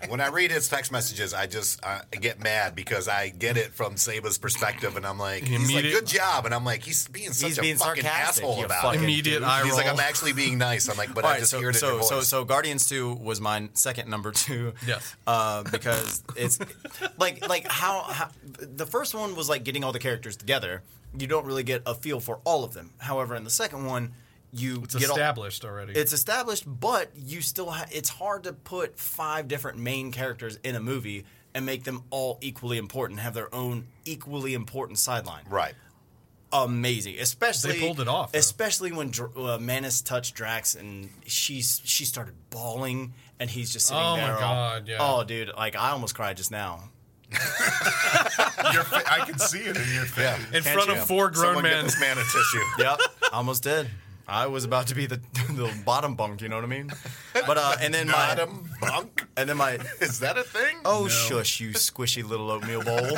When 0.09 0.21
I 0.21 0.27
read 0.27 0.51
his 0.51 0.67
text 0.67 0.91
messages, 0.91 1.33
I 1.33 1.47
just 1.47 1.83
uh, 1.83 1.99
I 2.13 2.15
get 2.17 2.41
mad 2.41 2.75
because 2.75 3.07
I 3.07 3.29
get 3.29 3.57
it 3.57 3.73
from 3.73 3.97
Saba's 3.97 4.37
perspective, 4.37 4.95
and 4.97 5.05
I'm 5.05 5.17
like, 5.19 5.43
he's 5.43 5.71
like, 5.73 5.83
"Good 5.83 6.05
job," 6.07 6.45
and 6.45 6.53
I'm 6.53 6.65
like, 6.65 6.83
he's 6.83 7.07
being 7.07 7.31
such 7.31 7.47
He's 7.49 7.57
a 7.57 7.61
being 7.61 7.77
fucking 7.77 8.03
sarcastic, 8.03 8.43
asshole 8.43 8.63
about 8.65 8.83
fucking 8.83 9.01
it. 9.01 9.03
Immediate 9.03 9.43
eye 9.43 9.61
He's 9.63 9.71
roll. 9.71 9.77
like, 9.79 9.87
"I'm 9.91 9.99
actually 9.99 10.33
being 10.33 10.57
nice." 10.57 10.89
I'm 10.89 10.97
like, 10.97 11.13
"But 11.13 11.23
All 11.23 11.29
I 11.29 11.33
right, 11.33 11.39
just 11.39 11.51
so 11.51 11.61
heard 11.61 11.75
it 11.75 11.77
in 11.77 11.81
so, 11.81 11.93
your 11.95 12.03
so 12.03 12.21
so 12.21 12.45
Guardians 12.45 12.87
Two 12.87 13.13
was 13.15 13.39
my 13.41 13.69
second 13.73 14.09
number 14.09 14.31
two. 14.31 14.73
Yes. 14.85 15.15
uh, 15.25 15.63
because 15.71 16.23
it's 16.35 16.59
like 17.17 17.47
like 17.47 17.67
how, 17.67 18.01
how 18.03 18.29
the 18.43 18.85
first 18.85 19.13
one 19.15 19.35
was 19.35 19.49
like 19.49 19.56
getting 19.63 19.83
all 19.83 19.91
the 19.91 19.99
characters 19.99 20.35
together. 20.37 20.83
You 21.17 21.27
don't 21.27 21.45
really 21.45 21.63
get 21.63 21.81
a 21.85 21.95
feel 21.95 22.19
for 22.19 22.39
all 22.43 22.63
of 22.63 22.73
them. 22.73 22.93
However, 22.99 23.35
in 23.35 23.43
the 23.43 23.49
second 23.49 23.85
one, 23.85 24.13
you 24.53 24.81
It's 24.83 24.95
get 24.95 25.09
all, 25.09 25.15
established 25.15 25.65
already. 25.65 25.93
it's 25.93 26.13
established, 26.13 26.63
but 26.67 27.11
you 27.15 27.41
still 27.41 27.69
ha- 27.71 27.85
it's 27.91 28.09
hard 28.09 28.43
to 28.43 28.53
put 28.53 28.97
five 28.97 29.47
different 29.47 29.77
main 29.77 30.11
characters 30.11 30.57
in 30.63 30.75
a 30.75 30.79
movie 30.79 31.25
and 31.53 31.65
make 31.65 31.83
them 31.83 32.03
all 32.11 32.37
equally 32.41 32.77
important, 32.77 33.19
have 33.19 33.33
their 33.33 33.53
own 33.53 33.87
equally 34.05 34.53
important 34.53 34.99
sideline 34.99 35.43
right. 35.49 35.73
amazing. 36.53 37.15
Especially 37.19 37.73
They 37.73 37.79
pulled 37.79 37.99
it 37.99 38.07
off, 38.07 38.31
though. 38.31 38.39
Especially 38.39 38.91
when 38.91 39.09
Dr- 39.11 39.37
uh, 39.37 39.57
Mantis 39.59 40.01
touched 40.01 40.35
Drax 40.35 40.75
and 40.75 41.09
she's 41.25 41.81
she 41.83 42.05
started 42.05 42.35
bawling 42.49 43.13
and 43.39 43.49
he's 43.49 43.71
just 43.71 43.87
sitting 43.87 44.01
Oh 44.01 44.15
my 44.17 44.21
there. 44.27 44.33
all- 44.35 44.39
God, 44.39 44.87
yeah. 44.87 44.97
Oh, 44.99 45.23
dude, 45.23 45.51
like 45.57 45.75
I 45.75 45.89
almost 45.91 46.15
cried 46.15 46.37
just 46.37 46.51
now. 46.51 46.89
Your 48.73 48.83
fa- 48.83 49.03
I 49.11 49.25
can 49.25 49.39
see 49.39 49.59
it 49.59 49.75
in 49.77 49.93
your 49.93 50.05
face. 50.05 50.23
Yeah. 50.23 50.37
in 50.57 50.63
can't 50.63 50.65
front 50.65 50.89
you? 50.89 50.95
of 50.95 51.05
four 51.07 51.29
grown 51.29 51.45
Someone 51.55 51.63
men. 51.63 51.73
get 51.73 51.83
this 51.85 51.99
man 51.99 52.17
a 52.17 52.21
tissue. 52.23 52.63
Yep, 52.79 52.99
almost 53.33 53.63
did. 53.63 53.87
I 54.29 54.47
was 54.47 54.65
about 54.65 54.87
to 54.87 54.95
be 54.95 55.05
the 55.05 55.15
the 55.51 55.71
bottom 55.85 56.15
bunk. 56.15 56.41
You 56.41 56.49
know 56.49 56.55
what 56.57 56.65
I 56.65 56.67
mean? 56.67 56.91
But 57.33 57.57
uh, 57.57 57.75
and 57.81 57.93
then 57.93 58.07
my 58.07 58.13
Bottom 58.35 58.69
bunk. 58.81 59.25
and 59.37 59.49
then 59.49 59.55
my 59.57 59.79
Is 60.01 60.19
that 60.19 60.37
a 60.37 60.43
thing? 60.43 60.77
oh 60.85 61.07
shush, 61.07 61.59
you 61.61 61.69
squishy 61.69 62.27
little 62.27 62.51
oatmeal 62.51 62.83
bowl. 62.83 63.17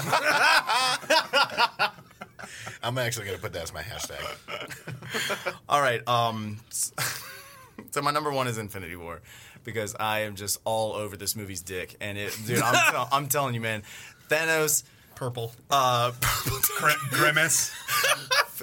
I'm 2.82 2.98
actually 2.98 3.26
gonna 3.26 3.38
put 3.38 3.54
that 3.54 3.64
as 3.64 3.74
my 3.74 3.82
hashtag. 3.82 5.56
All 5.68 5.82
right. 5.82 6.08
Um, 6.08 6.58
so 6.70 8.02
my 8.02 8.12
number 8.12 8.32
one 8.32 8.48
is 8.48 8.58
Infinity 8.58 8.96
War 8.96 9.22
because 9.64 9.96
I 10.00 10.20
am 10.20 10.36
just 10.36 10.60
all 10.64 10.94
over 10.94 11.18
this 11.18 11.36
movie's 11.36 11.62
dick, 11.62 11.96
and 12.00 12.18
it, 12.18 12.38
dude, 12.46 12.62
I'm, 12.62 12.92
tell- 12.92 13.10
I'm 13.12 13.28
telling 13.28 13.54
you, 13.56 13.62
man, 13.62 13.84
Thanos. 14.30 14.84
Purple. 15.20 15.52
Uh, 15.70 16.12
Gr- 16.78 16.90
Grimace. 17.12 17.72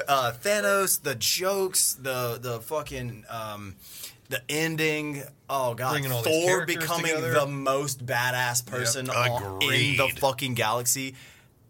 uh, 0.09 0.33
Thanos, 0.43 1.03
the 1.03 1.15
jokes, 1.15 1.93
the 2.01 2.39
the 2.41 2.61
fucking 2.61 3.25
um, 3.29 3.77
the 4.31 4.41
ending. 4.49 5.23
Oh 5.51 5.75
god, 5.75 5.93
Bringing 5.93 6.13
all 6.13 6.23
these 6.23 6.35
Thor 6.45 6.49
characters 6.65 6.77
becoming 6.77 7.07
together. 7.15 7.33
the 7.35 7.47
most 7.47 8.05
badass 8.07 8.65
person 8.65 9.11
on- 9.11 9.63
in 9.63 9.99
the 9.99 10.09
fucking 10.19 10.55
galaxy. 10.55 11.15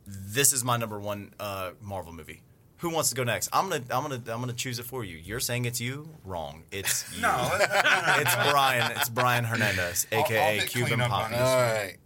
This 0.07 0.53
is 0.53 0.63
my 0.63 0.77
number 0.77 1.01
one 1.01 1.33
uh, 1.41 1.71
Marvel 1.83 2.13
movie. 2.13 2.43
Who 2.79 2.91
wants 2.91 3.09
to 3.09 3.17
go 3.17 3.25
next? 3.25 3.49
I'm 3.53 3.69
gonna 3.69 3.83
I'm 3.91 4.03
gonna 4.03 4.23
I'm 4.29 4.39
gonna 4.41 4.53
choose 4.53 4.79
it 4.79 4.85
for 4.85 5.03
you. 5.03 5.17
You're 5.17 5.41
saying 5.41 5.65
it's 5.65 5.81
you? 5.81 6.09
Wrong. 6.25 6.63
It's 6.71 7.13
you. 7.17 7.23
No, 7.23 7.51
it's 7.53 8.35
Brian. 8.51 8.93
It's 8.93 9.09
Brian 9.09 9.43
Hernandez, 9.45 10.07
I'll 10.13 10.21
aka 10.21 10.59
get 10.59 10.69
Cuban 10.69 10.89
clean 10.91 11.01
up 11.01 11.11
on 11.13 11.23
Poppy. 11.31 11.35
All 11.35 11.57
right. 11.61 11.97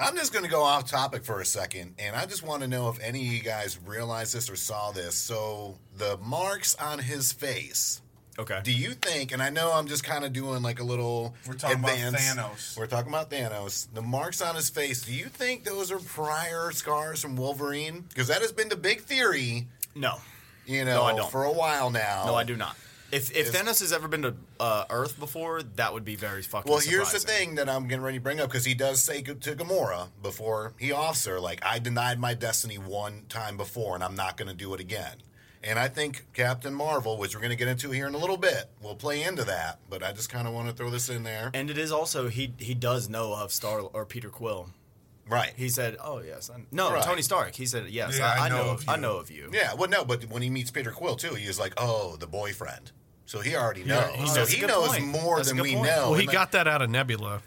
I'm 0.00 0.16
just 0.16 0.32
going 0.32 0.44
to 0.44 0.50
go 0.50 0.62
off 0.62 0.90
topic 0.90 1.24
for 1.24 1.40
a 1.40 1.44
second, 1.44 1.94
and 1.98 2.16
I 2.16 2.26
just 2.26 2.42
want 2.42 2.62
to 2.62 2.68
know 2.68 2.88
if 2.88 2.98
any 3.00 3.26
of 3.26 3.32
you 3.34 3.40
guys 3.40 3.78
realized 3.84 4.34
this 4.34 4.48
or 4.50 4.56
saw 4.56 4.92
this. 4.92 5.14
So, 5.14 5.76
the 5.96 6.16
marks 6.22 6.74
on 6.76 6.98
his 6.98 7.32
face. 7.32 8.00
Okay. 8.38 8.60
Do 8.62 8.72
you 8.72 8.92
think, 8.92 9.32
and 9.32 9.42
I 9.42 9.50
know 9.50 9.70
I'm 9.72 9.86
just 9.86 10.02
kind 10.02 10.24
of 10.24 10.32
doing 10.32 10.62
like 10.62 10.80
a 10.80 10.84
little. 10.84 11.34
We're 11.46 11.54
talking 11.54 11.78
about 11.80 11.92
advance- 11.92 12.16
Thanos. 12.34 12.78
We're 12.78 12.86
talking 12.86 13.12
about 13.12 13.30
Thanos. 13.30 13.88
The 13.92 14.00
marks 14.00 14.40
on 14.40 14.54
his 14.54 14.70
face, 14.70 15.02
do 15.02 15.12
you 15.12 15.26
think 15.26 15.64
those 15.64 15.92
are 15.92 15.98
prior 15.98 16.70
scars 16.72 17.20
from 17.20 17.36
Wolverine? 17.36 18.04
Because 18.08 18.28
that 18.28 18.40
has 18.40 18.52
been 18.52 18.70
the 18.70 18.76
big 18.76 19.02
theory, 19.02 19.66
No. 19.94 20.20
you 20.64 20.84
know, 20.86 20.94
No, 20.94 21.02
I 21.04 21.16
don't. 21.16 21.30
for 21.30 21.44
a 21.44 21.52
while 21.52 21.90
now. 21.90 22.24
No, 22.26 22.34
I 22.34 22.44
do 22.44 22.56
not. 22.56 22.76
If 23.12 23.30
if 23.36 23.48
Is- 23.48 23.54
Thanos 23.54 23.80
has 23.80 23.92
ever 23.92 24.08
been 24.08 24.22
to 24.22 24.34
uh, 24.58 24.84
Earth 24.90 25.18
before, 25.18 25.62
that 25.62 25.92
would 25.92 26.04
be 26.04 26.16
very 26.16 26.42
fucking. 26.42 26.70
Well, 26.70 26.80
here's 26.80 27.12
the 27.12 27.18
thing 27.18 27.56
that 27.56 27.68
I'm 27.68 27.88
getting 27.88 28.02
ready 28.04 28.18
to 28.18 28.22
bring 28.22 28.40
up 28.40 28.48
because 28.50 28.64
he 28.64 28.74
does 28.74 29.00
say 29.02 29.22
to 29.22 29.34
Gamora 29.34 30.08
before 30.22 30.74
he 30.78 30.92
offs 30.92 31.24
her, 31.26 31.40
like, 31.40 31.64
I 31.64 31.78
denied 31.78 32.18
my 32.20 32.34
destiny 32.34 32.78
one 32.78 33.24
time 33.28 33.56
before 33.56 33.94
and 33.94 34.04
I'm 34.04 34.14
not 34.14 34.36
going 34.36 34.48
to 34.48 34.54
do 34.54 34.72
it 34.74 34.80
again. 34.80 35.16
And 35.62 35.78
I 35.78 35.88
think 35.88 36.26
Captain 36.32 36.72
Marvel, 36.72 37.18
which 37.18 37.34
we're 37.34 37.40
going 37.42 37.50
to 37.50 37.56
get 37.56 37.68
into 37.68 37.90
here 37.90 38.06
in 38.06 38.14
a 38.14 38.18
little 38.18 38.38
bit, 38.38 38.70
will 38.80 38.94
play 38.94 39.22
into 39.22 39.44
that. 39.44 39.78
But 39.90 40.02
I 40.02 40.12
just 40.12 40.30
kind 40.30 40.48
of 40.48 40.54
want 40.54 40.68
to 40.68 40.74
throw 40.74 40.88
this 40.88 41.10
in 41.10 41.22
there. 41.22 41.50
And 41.52 41.68
it 41.68 41.76
is 41.78 41.92
also 41.92 42.28
he 42.28 42.54
he 42.58 42.74
does 42.74 43.08
know 43.08 43.34
of 43.34 43.52
Star 43.52 43.80
or 43.80 44.06
Peter 44.06 44.30
Quill. 44.30 44.70
Right. 45.28 45.52
He 45.56 45.68
said, 45.68 45.96
"Oh 46.02 46.20
yes, 46.22 46.50
I, 46.50 46.62
no, 46.72 46.92
Right. 46.92 47.04
Tony 47.04 47.22
Stark." 47.22 47.54
He 47.54 47.64
said, 47.66 47.88
"Yes, 47.88 48.18
Yeah, 48.18 48.26
I, 48.26 48.38
I 48.38 48.46
I 48.46 48.48
know 48.48 48.64
know, 48.64 48.70
of 48.70 48.88
I 48.88 48.94
you." 48.96 49.00
know 49.00 49.16
of 49.18 49.30
you." 49.30 49.50
yeah, 49.52 49.74
well, 49.74 49.88
no, 49.88 50.04
but 50.04 50.24
when 50.24 50.42
he 50.42 50.50
meets 50.50 50.70
Peter 50.72 50.90
Quill, 50.90 51.14
too, 51.14 51.34
he 51.34 51.44
is 51.46 51.56
like, 51.56 51.72
oh, 51.76 52.16
the 52.16 52.26
boyfriend. 52.26 52.90
So 53.30 53.38
he 53.38 53.54
already 53.54 53.84
knows. 53.84 54.10
he 54.16 54.26
so 54.26 54.44
he 54.44 54.66
knows 54.66 54.88
point. 54.88 55.04
more 55.06 55.36
That's 55.36 55.50
than 55.50 55.58
we 55.62 55.74
point. 55.74 55.86
know. 55.86 56.10
well, 56.10 56.14
he 56.14 56.24
And 56.24 56.32
got 56.32 56.50
that 56.50 56.66
out 56.66 56.82
of 56.82 56.90
Nebula. 56.90 57.40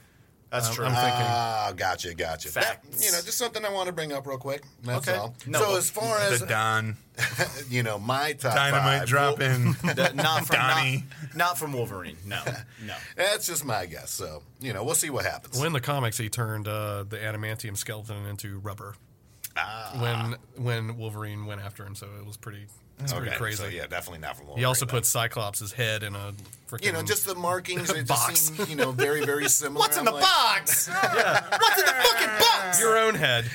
That's 0.50 0.68
I'm- 0.68 0.76
true. 0.76 0.86
I'm 0.86 0.94
thinking. 0.94 1.26
Ah, 1.28 1.74
gotcha, 1.76 2.14
gotcha. 2.14 2.52
That- 2.54 2.80
you 3.02 3.12
know, 3.12 3.20
just 3.20 3.38
something 3.38 3.66
I 3.66 3.70
want 3.70 3.88
to 3.88 3.92
bring 3.92 4.14
up 4.14 4.26
real 4.26 4.38
quick. 4.38 4.64
That's 4.84 5.06
Okay. 5.10 5.18
all. 5.18 5.36
No, 5.46 5.60
so 5.60 5.76
as 5.76 5.90
far 5.90 6.20
as 6.20 6.40
The 6.40 6.46
Don. 6.46 6.96
you 7.70 7.84
know, 7.84 8.00
my 8.00 8.32
top 8.32 8.56
Dynamite 8.56 9.00
five, 9.00 9.08
drop 9.10 9.40
well, 9.40 9.52
in. 9.52 9.72
The- 9.82 10.14
not 10.16 10.46
from 10.48 10.56
Donnie. 10.56 11.04
not, 11.24 11.36
not 11.36 11.58
from 11.58 11.74
Wolverine. 11.74 12.16
No, 12.26 12.42
no. 12.86 12.96
That's 13.18 13.46
just 13.46 13.66
my 13.66 13.86
guess. 13.86 14.10
So 14.10 14.42
you 14.62 14.72
know, 14.72 14.86
we'll 14.86 14.96
see 14.96 15.10
what 15.10 15.26
happens. 15.26 15.58
Well, 15.58 15.66
in 15.68 15.74
the 15.74 15.82
comics, 15.82 16.18
he 16.18 16.30
turned 16.30 16.66
uh, 16.70 17.04
the 17.04 17.18
adamantium 17.18 17.76
skeleton 17.76 18.26
into 18.28 18.58
rubber. 18.60 18.96
Ah. 19.58 19.98
When 20.00 20.64
when 20.64 20.98
Wolverine 20.98 21.46
went 21.46 21.60
after 21.60 21.86
him, 21.86 21.94
so 21.94 22.08
it 22.20 22.26
was 22.26 22.38
pretty, 22.38 22.68
it's 23.00 23.14
pretty 23.14 23.36
crazy. 23.36 23.64
So 23.64 23.68
yeah, 23.70 23.88
definitely 23.88 24.20
not 24.20 24.38
from. 24.38 24.48
He 24.56 24.66
also 24.66 24.86
put 24.86 25.06
Cyclops' 25.06 25.72
head 25.72 26.04
in 26.04 26.16
a 26.16 26.34
freaking. 26.70 26.86
You 26.86 26.92
know, 26.94 27.04
just 27.04 27.26
the 27.26 27.36
markings. 27.36 27.90
It 27.94 28.08
Box. 28.08 28.50
just 28.50 28.70
you 28.70 28.76
know, 28.76 28.92
very, 28.92 29.26
very 29.26 29.48
similar. 29.50 29.80
What's 29.80 29.98
in 29.98 30.02
I'm 30.02 30.06
the 30.06 30.12
like, 30.20 30.24
box? 30.24 30.88
What's 30.88 31.80
in 31.80 31.86
the 31.86 31.92
fucking 31.92 32.28
box? 32.40 32.80
your 32.80 32.98
own 32.98 33.16
head. 33.16 33.46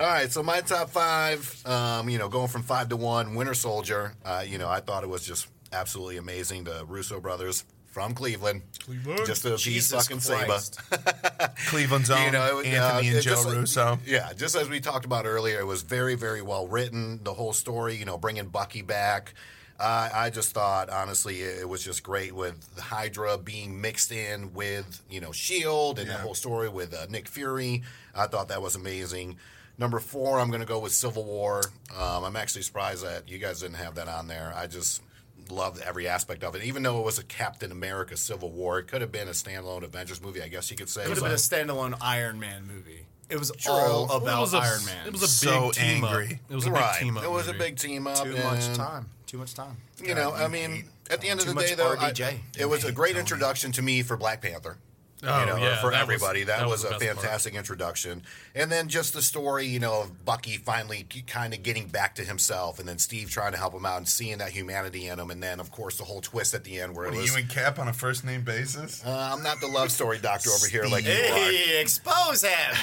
All 0.00 0.06
right, 0.06 0.30
so 0.30 0.42
my 0.42 0.60
top 0.60 0.90
five, 0.90 1.62
um, 1.66 2.08
you 2.08 2.18
know, 2.18 2.28
going 2.28 2.48
from 2.48 2.62
five 2.62 2.88
to 2.90 2.96
one, 2.96 3.34
Winter 3.34 3.54
Soldier. 3.54 4.14
Uh, 4.24 4.44
you 4.46 4.58
know, 4.58 4.68
I 4.68 4.80
thought 4.80 5.02
it 5.02 5.08
was 5.08 5.26
just 5.26 5.48
absolutely 5.72 6.16
amazing. 6.16 6.64
The 6.64 6.84
Russo 6.86 7.20
brothers 7.20 7.64
from 7.96 8.12
Cleveland, 8.12 8.60
Cleveland. 8.84 9.24
just 9.24 9.40
to 9.40 9.54
appease 9.54 9.62
Jesus 9.62 10.02
fucking 10.06 10.20
Saba. 10.20 10.44
Christ. 10.44 10.78
Cleveland's 11.68 12.10
own 12.10 12.26
You 12.26 12.30
know, 12.30 12.58
it 12.58 12.66
Anthony 12.66 13.08
uh, 13.10 13.14
and 13.14 13.22
Joe 13.22 13.30
just 13.30 13.46
like- 13.46 13.56
Russo. 13.56 13.98
Yeah, 14.04 14.34
just 14.34 14.54
as 14.54 14.68
we 14.68 14.80
talked 14.80 15.06
about 15.06 15.24
earlier, 15.24 15.58
it 15.60 15.64
was 15.66 15.80
very, 15.80 16.14
very 16.14 16.42
well 16.42 16.68
written. 16.68 17.20
The 17.24 17.32
whole 17.32 17.54
story, 17.54 17.94
you 17.96 18.04
know, 18.04 18.18
bringing 18.18 18.48
Bucky 18.48 18.82
back. 18.82 19.32
Uh, 19.80 20.10
I 20.12 20.28
just 20.28 20.52
thought, 20.52 20.90
honestly, 20.90 21.36
it, 21.40 21.60
it 21.62 21.68
was 21.70 21.82
just 21.82 22.02
great 22.02 22.34
with 22.34 22.68
Hydra 22.78 23.38
being 23.38 23.80
mixed 23.80 24.12
in 24.12 24.52
with, 24.52 25.02
you 25.10 25.22
know, 25.22 25.32
Shield 25.32 25.98
and 25.98 26.06
the 26.10 26.12
Yeah. 26.12 26.18
whole 26.20 26.34
story 26.34 26.68
with 26.68 26.92
uh, 26.92 27.06
Nick 27.08 27.28
Fury. 27.28 27.82
I 28.14 28.26
thought 28.26 28.48
that 28.48 28.60
was 28.60 28.74
amazing. 28.76 29.38
Number 29.78 30.00
four, 30.00 30.38
I'm 30.38 30.48
going 30.48 30.60
to 30.60 30.66
go 30.66 30.80
with 30.80 30.92
Civil 30.92 31.24
War. 31.24 31.62
Um, 31.98 32.24
I'm 32.24 32.36
actually 32.36 32.60
surprised 32.62 33.06
that 33.06 33.26
you 33.26 33.38
guys 33.38 33.60
didn't 33.60 33.76
have 33.76 33.94
that 33.94 34.06
on 34.08 34.26
there. 34.28 34.52
I 34.54 34.66
just 34.66 35.02
loved 35.50 35.80
every 35.82 36.08
aspect 36.08 36.44
of 36.44 36.54
it. 36.54 36.62
Even 36.62 36.82
though 36.82 36.98
it 37.00 37.04
was 37.04 37.18
a 37.18 37.24
Captain 37.24 37.70
America 37.72 38.16
Civil 38.16 38.50
War, 38.50 38.78
it 38.78 38.88
could 38.88 39.00
have 39.00 39.12
been 39.12 39.28
a 39.28 39.32
standalone 39.32 39.82
Avengers 39.82 40.20
movie, 40.22 40.42
I 40.42 40.48
guess 40.48 40.70
you 40.70 40.76
could 40.76 40.88
say. 40.88 41.02
It 41.02 41.08
would 41.08 41.16
have 41.18 41.24
been 41.24 41.32
a 41.32 41.34
standalone 41.36 41.96
Iron 42.00 42.38
Man 42.38 42.66
movie. 42.66 43.06
It 43.28 43.38
was 43.38 43.50
True. 43.58 43.72
all 43.72 44.04
about 44.12 44.38
it 44.38 44.40
was 44.40 44.54
a, 44.54 44.58
Iron 44.58 44.84
Man. 44.84 45.06
It 45.06 45.12
was 45.12 45.22
a 45.22 45.26
So 45.28 45.66
big 45.66 45.72
team 45.72 46.04
angry. 46.04 46.26
up. 46.26 46.50
It 46.50 46.54
was 46.54 46.66
a 46.66 46.70
big 46.70 46.78
right. 46.80 47.00
team 47.00 47.16
up. 47.16 47.24
It 47.24 47.30
was 47.30 47.46
movie. 47.46 47.58
a 47.58 47.60
big 47.60 47.76
team 47.78 48.06
up. 48.06 48.22
too 48.22 48.36
much 48.36 48.66
time. 48.74 49.08
Too 49.26 49.38
much 49.38 49.54
time. 49.54 49.76
You 50.02 50.14
know, 50.14 50.32
I 50.32 50.46
mean, 50.46 50.84
at 51.10 51.20
the 51.20 51.28
end 51.28 51.40
of 51.40 51.46
the 51.46 51.54
day, 51.54 51.74
though, 51.74 51.96
I- 51.98 52.12
it 52.58 52.66
was 52.68 52.84
a 52.84 52.92
great 52.92 53.16
introduction 53.16 53.72
to 53.72 53.82
me 53.82 54.02
for 54.02 54.16
Black 54.16 54.42
Panther. 54.42 54.78
Oh, 55.24 55.40
you 55.40 55.46
know, 55.46 55.56
yeah, 55.56 55.80
for 55.80 55.90
that 55.92 56.06
was- 56.06 56.14
everybody, 56.14 56.44
that, 56.44 56.58
that 56.58 56.68
was, 56.68 56.82
was 56.82 56.84
a 56.84 56.98
best 56.98 57.04
part. 57.04 57.16
fantastic 57.20 57.54
introduction. 57.54 58.22
And 58.54 58.70
then 58.70 58.88
just 58.88 59.14
the 59.14 59.22
story, 59.22 59.64
you 59.66 59.80
know, 59.80 60.02
of 60.02 60.24
Bucky 60.26 60.58
finally 60.58 61.06
kind 61.26 61.54
of 61.54 61.62
getting 61.62 61.88
back 61.88 62.16
to 62.16 62.22
himself, 62.24 62.78
and 62.78 62.86
then 62.88 62.98
Steve 62.98 63.30
trying 63.30 63.52
to 63.52 63.58
help 63.58 63.72
him 63.72 63.86
out 63.86 63.96
and 63.96 64.06
seeing 64.08 64.38
that 64.38 64.50
humanity 64.50 65.08
in 65.08 65.18
him, 65.18 65.30
and 65.30 65.42
then 65.42 65.58
of 65.58 65.70
course 65.72 65.96
the 65.96 66.04
whole 66.04 66.20
twist 66.20 66.52
at 66.52 66.64
the 66.64 66.80
end 66.80 66.94
where 66.94 67.06
What 67.06 67.14
it 67.14 67.18
are 67.18 67.20
was. 67.22 67.30
you 67.30 67.36
and 67.38 67.48
Cap 67.48 67.78
on 67.78 67.88
a 67.88 67.92
first 67.94 68.24
name 68.24 68.42
basis? 68.42 69.02
uh, 69.06 69.30
I'm 69.34 69.42
not 69.42 69.60
the 69.60 69.68
love 69.68 69.90
story 69.90 70.18
doctor 70.18 70.50
over 70.50 70.66
here 70.66 70.84
like 70.84 71.04
you 71.04 71.10
are. 71.12 71.14
Hey, 71.14 71.80
expose 71.80 72.42
him. 72.44 72.76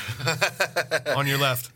on 1.15 1.27
your 1.27 1.37
left. 1.37 1.69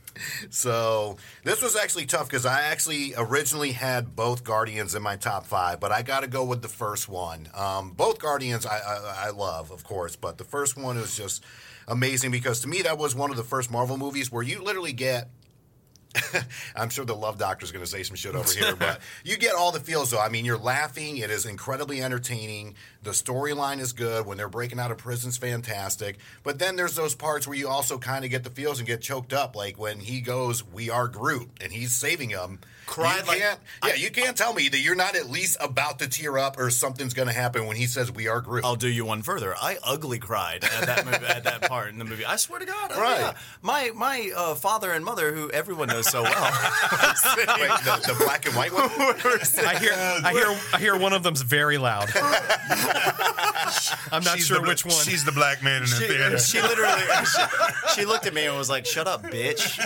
So 0.49 1.17
this 1.43 1.61
was 1.61 1.75
actually 1.75 2.05
tough 2.05 2.27
because 2.27 2.45
I 2.45 2.61
actually 2.63 3.13
originally 3.15 3.71
had 3.71 4.15
both 4.15 4.43
Guardians 4.43 4.95
in 4.95 5.01
my 5.01 5.15
top 5.15 5.45
five, 5.45 5.79
but 5.79 5.91
I 5.91 6.01
got 6.01 6.21
to 6.21 6.27
go 6.27 6.43
with 6.43 6.61
the 6.61 6.67
first 6.67 7.09
one. 7.09 7.49
Um, 7.53 7.91
both 7.91 8.19
Guardians 8.19 8.65
I, 8.65 8.77
I, 8.77 9.27
I 9.27 9.29
love, 9.31 9.71
of 9.71 9.83
course, 9.83 10.15
but 10.15 10.37
the 10.37 10.43
first 10.43 10.77
one 10.77 10.97
was 10.97 11.15
just 11.15 11.43
amazing 11.87 12.31
because 12.31 12.59
to 12.61 12.67
me 12.67 12.81
that 12.83 12.97
was 12.97 13.15
one 13.15 13.31
of 13.31 13.37
the 13.37 13.43
first 13.43 13.71
Marvel 13.71 13.97
movies 13.97 14.31
where 14.31 14.43
you 14.43 14.61
literally 14.63 14.93
get. 14.93 15.29
I'm 16.75 16.89
sure 16.89 17.05
the 17.05 17.15
love 17.15 17.37
doctor 17.37 17.63
is 17.63 17.71
going 17.71 17.83
to 17.83 17.89
say 17.89 18.03
some 18.03 18.15
shit 18.15 18.35
over 18.35 18.51
here, 18.51 18.75
but 18.75 18.99
you 19.23 19.37
get 19.37 19.55
all 19.55 19.71
the 19.71 19.79
feels 19.79 20.11
though. 20.11 20.19
I 20.19 20.29
mean, 20.29 20.45
you're 20.45 20.57
laughing. 20.57 21.17
It 21.17 21.29
is 21.29 21.45
incredibly 21.45 22.01
entertaining. 22.01 22.75
The 23.03 23.11
storyline 23.11 23.79
is 23.79 23.93
good. 23.93 24.25
When 24.25 24.37
they're 24.37 24.49
breaking 24.49 24.79
out 24.79 24.91
of 24.91 24.97
prison's 24.97 25.37
fantastic. 25.37 26.17
But 26.43 26.59
then 26.59 26.75
there's 26.75 26.95
those 26.95 27.15
parts 27.15 27.47
where 27.47 27.57
you 27.57 27.67
also 27.67 27.97
kind 27.97 28.25
of 28.25 28.31
get 28.31 28.43
the 28.43 28.49
feels 28.49 28.79
and 28.79 28.87
get 28.87 29.01
choked 29.01 29.33
up, 29.33 29.55
like 29.55 29.77
when 29.79 29.99
he 29.99 30.21
goes, 30.21 30.63
"We 30.63 30.89
are 30.89 31.07
Groot," 31.07 31.49
and 31.61 31.71
he's 31.71 31.93
saving 31.95 32.29
him. 32.29 32.59
Cried 32.87 33.21
you 33.21 33.27
like- 33.27 33.39
can't, 33.39 33.59
yeah, 33.85 33.93
you 33.95 34.09
can't 34.09 34.35
tell 34.35 34.53
me 34.53 34.69
that 34.69 34.79
you're 34.79 34.95
not 34.95 35.15
at 35.15 35.29
least 35.29 35.57
about 35.59 35.99
to 35.99 36.07
tear 36.07 36.37
up 36.39 36.57
or 36.57 36.69
something's 36.71 37.13
going 37.13 37.27
to 37.27 37.33
happen 37.33 37.67
when 37.67 37.75
he 37.77 37.85
says, 37.85 38.11
"We 38.11 38.27
are 38.27 38.41
Groot." 38.41 38.65
I'll 38.65 38.75
do 38.75 38.87
you 38.87 39.05
one 39.05 39.21
further. 39.21 39.53
I 39.55 39.77
ugly 39.83 40.17
cried 40.19 40.63
at 40.63 40.85
that 40.87 41.05
movie, 41.05 41.25
at 41.27 41.43
that 41.43 41.61
part 41.63 41.89
in 41.89 41.99
the 41.99 42.05
movie. 42.05 42.25
I 42.25 42.37
swear 42.37 42.59
to 42.59 42.65
God. 42.65 42.91
oh, 42.95 42.99
Right. 43.01 43.19
yeah. 43.19 43.33
My 43.61 43.91
my 43.93 44.31
uh, 44.35 44.55
father 44.55 44.91
and 44.93 45.05
mother, 45.05 45.33
who 45.33 45.51
everyone 45.51 45.89
knows 45.89 46.07
so 46.09 46.23
well. 46.23 46.33
Wait, 47.37 47.69
the, 47.83 48.03
the 48.07 48.15
black 48.23 48.45
and 48.47 48.55
white 48.55 48.73
one. 48.73 48.83
I 48.89 49.75
hear, 49.79 49.91
I 49.93 50.31
hear, 50.31 50.59
I 50.73 50.79
hear 50.79 50.97
one 50.97 51.13
of 51.13 51.23
them's 51.23 51.41
very 51.41 51.77
loud. 51.77 52.09
I'm 54.11 54.23
not 54.23 54.37
She's 54.37 54.47
sure 54.47 54.61
the, 54.61 54.67
which 54.67 54.85
one. 54.85 54.95
She's 54.95 55.23
the 55.25 55.31
black 55.31 55.61
man 55.63 55.83
in 55.83 55.89
the 55.89 55.95
She, 55.95 56.07
theater. 56.07 56.37
she 56.39 56.61
literally 56.61 57.01
she, 57.25 57.41
she 58.01 58.05
looked 58.05 58.25
at 58.25 58.33
me 58.33 58.45
and 58.45 58.57
was 58.57 58.69
like, 58.69 58.85
"Shut 58.85 59.07
up, 59.07 59.23
bitch!" 59.23 59.77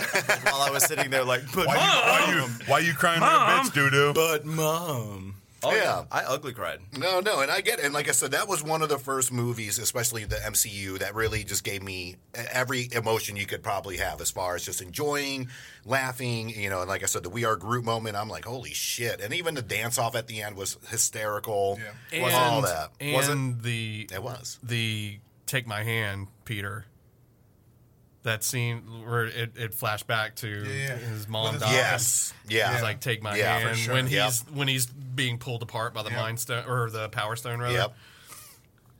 While 0.50 0.62
I 0.62 0.70
was 0.70 0.84
sitting 0.84 1.10
there, 1.10 1.24
like, 1.24 1.42
"But 1.54 1.66
why, 1.66 1.74
you, 1.74 1.80
why 1.80 2.32
you 2.34 2.48
why 2.66 2.78
you 2.80 2.91
crying 2.94 3.20
like 3.20 3.30
a 3.30 3.34
Mom. 3.34 3.66
bitch, 3.66 3.74
doo 3.74 3.90
doo? 3.90 4.12
but 4.14 4.44
mom." 4.44 5.36
Oh 5.64 5.72
Yeah. 5.72 6.06
I 6.10 6.24
ugly 6.24 6.52
cried. 6.52 6.80
No, 6.98 7.20
no, 7.20 7.38
and 7.38 7.48
I 7.48 7.60
get 7.60 7.78
it. 7.78 7.84
And 7.84 7.94
like 7.94 8.08
I 8.08 8.10
said, 8.10 8.32
that 8.32 8.48
was 8.48 8.64
one 8.64 8.82
of 8.82 8.88
the 8.88 8.98
first 8.98 9.30
movies, 9.30 9.78
especially 9.78 10.24
the 10.24 10.34
MCU, 10.34 10.98
that 10.98 11.14
really 11.14 11.44
just 11.44 11.62
gave 11.62 11.84
me 11.84 12.16
every 12.34 12.88
emotion 12.90 13.36
you 13.36 13.46
could 13.46 13.62
probably 13.62 13.98
have 13.98 14.20
as 14.20 14.28
far 14.28 14.56
as 14.56 14.64
just 14.64 14.82
enjoying, 14.82 15.48
laughing, 15.84 16.50
you 16.50 16.68
know, 16.68 16.80
and 16.80 16.88
like 16.88 17.04
I 17.04 17.06
said, 17.06 17.22
the 17.22 17.30
We 17.30 17.44
Are 17.44 17.54
Groot 17.54 17.84
moment, 17.84 18.16
I'm 18.16 18.28
like, 18.28 18.44
holy 18.44 18.72
shit. 18.74 19.20
And 19.20 19.32
even 19.32 19.54
the 19.54 19.62
dance 19.62 19.98
off 19.98 20.16
at 20.16 20.26
the 20.26 20.42
end 20.42 20.56
was 20.56 20.78
hysterical. 20.88 21.78
Yeah. 22.10 22.24
Was 22.24 22.32
and, 22.34 22.42
all 22.44 22.62
that. 22.62 22.90
and 23.00 23.12
Wasn't 23.14 23.62
the 23.62 24.08
It 24.12 24.20
was. 24.20 24.58
the 24.64 25.20
take 25.46 25.68
my 25.68 25.84
hand, 25.84 26.26
Peter. 26.44 26.86
That 28.24 28.44
scene 28.44 28.82
where 29.04 29.24
it, 29.24 29.56
it 29.56 29.74
flashed 29.74 30.06
back 30.06 30.36
to 30.36 30.48
yeah. 30.48 30.96
his 30.96 31.26
mom 31.28 31.54
With. 31.54 31.62
Yes. 31.62 32.32
Yeah. 32.48 32.72
He's 32.72 32.82
like, 32.82 33.00
take 33.00 33.20
my 33.20 33.34
Yeah, 33.36 33.58
hand 33.58 33.76
sure. 33.78 33.94
when 33.94 34.06
Yep. 34.06 34.24
he's 34.26 34.40
when 34.52 34.68
he's 34.68 34.86
being 34.86 35.38
pulled 35.38 35.62
apart 35.62 35.92
by 35.92 36.04
the 36.04 36.10
Yep. 36.10 36.18
mind 36.20 36.38
stone 36.40 36.64
or 36.68 36.88
the 36.88 37.08
power 37.08 37.34
stone 37.34 37.58
rather. 37.60 37.74
Yep. 37.74 37.96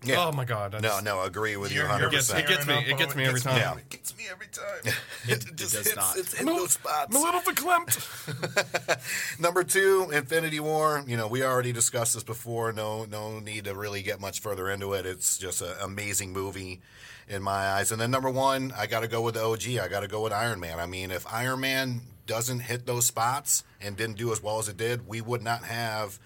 Yeah. 0.04 0.26
Oh 0.26 0.32
my 0.32 0.44
god. 0.44 0.74
I 0.74 0.78
No, 0.80 0.88
just- 0.88 1.04
no, 1.04 1.22
agree 1.22 1.56
with 1.56 1.70
you 1.70 1.78
You're- 1.78 1.88
100. 1.88 2.08
It 2.08 2.10
gets, 2.12 2.30
it 2.32 2.46
gets 2.48 2.66
me. 2.66 2.74
It 2.88 2.98
gets 2.98 3.14
me 3.14 3.24
every 3.24 3.40
time. 3.40 3.56
Yeah. 3.58 3.76
It 3.76 3.88
gets 3.88 4.16
me 4.16 4.24
every 4.30 4.46
time. 4.48 4.94
It, 5.28 5.46
it 5.46 5.54
does 5.56 5.94
not. 5.94 6.16
It's 6.18 6.34
in 6.34 6.46
those 6.46 6.72
spots. 6.72 7.06
I'm 7.08 7.16
a 7.16 7.24
little 7.24 7.40
verklempt. 7.40 9.38
Number 9.40 9.62
two, 9.62 10.10
Infinity 10.12 10.58
War. 10.58 11.04
You 11.06 11.16
know, 11.16 11.28
we 11.28 11.44
already 11.44 11.72
discussed 11.72 12.14
this 12.14 12.24
before. 12.24 12.72
No, 12.72 13.04
no 13.04 13.38
need 13.38 13.64
to 13.66 13.74
really 13.74 14.02
get 14.02 14.20
much 14.20 14.40
further 14.40 14.68
into 14.68 14.94
it. 14.94 15.06
It's 15.06 15.38
just 15.38 15.62
an 15.62 15.74
amazing 15.80 16.32
movie 16.32 16.80
in 17.28 17.40
my 17.42 17.52
eyes. 17.52 17.92
And 17.92 18.00
then 18.00 18.10
number 18.10 18.30
one, 18.30 18.72
I 18.76 18.86
got 18.86 19.00
to 19.00 19.08
go 19.08 19.22
with 19.22 19.34
the 19.34 19.44
OG. 19.44 19.78
I 19.80 19.86
got 19.88 20.00
to 20.00 20.08
go 20.08 20.22
with 20.24 20.32
Iron 20.32 20.58
Man. 20.58 20.80
I 20.80 20.86
mean, 20.86 21.12
if 21.12 21.24
Iron 21.32 21.60
Man 21.60 22.00
doesn't 22.26 22.60
hit 22.60 22.84
those 22.86 23.06
spots 23.06 23.62
and 23.80 23.96
didn't 23.96 24.16
do 24.18 24.32
as 24.32 24.42
well 24.42 24.58
as 24.58 24.68
it 24.68 24.76
did, 24.76 25.06
we 25.06 25.20
would 25.20 25.42
not 25.42 25.62
have. 25.64 26.18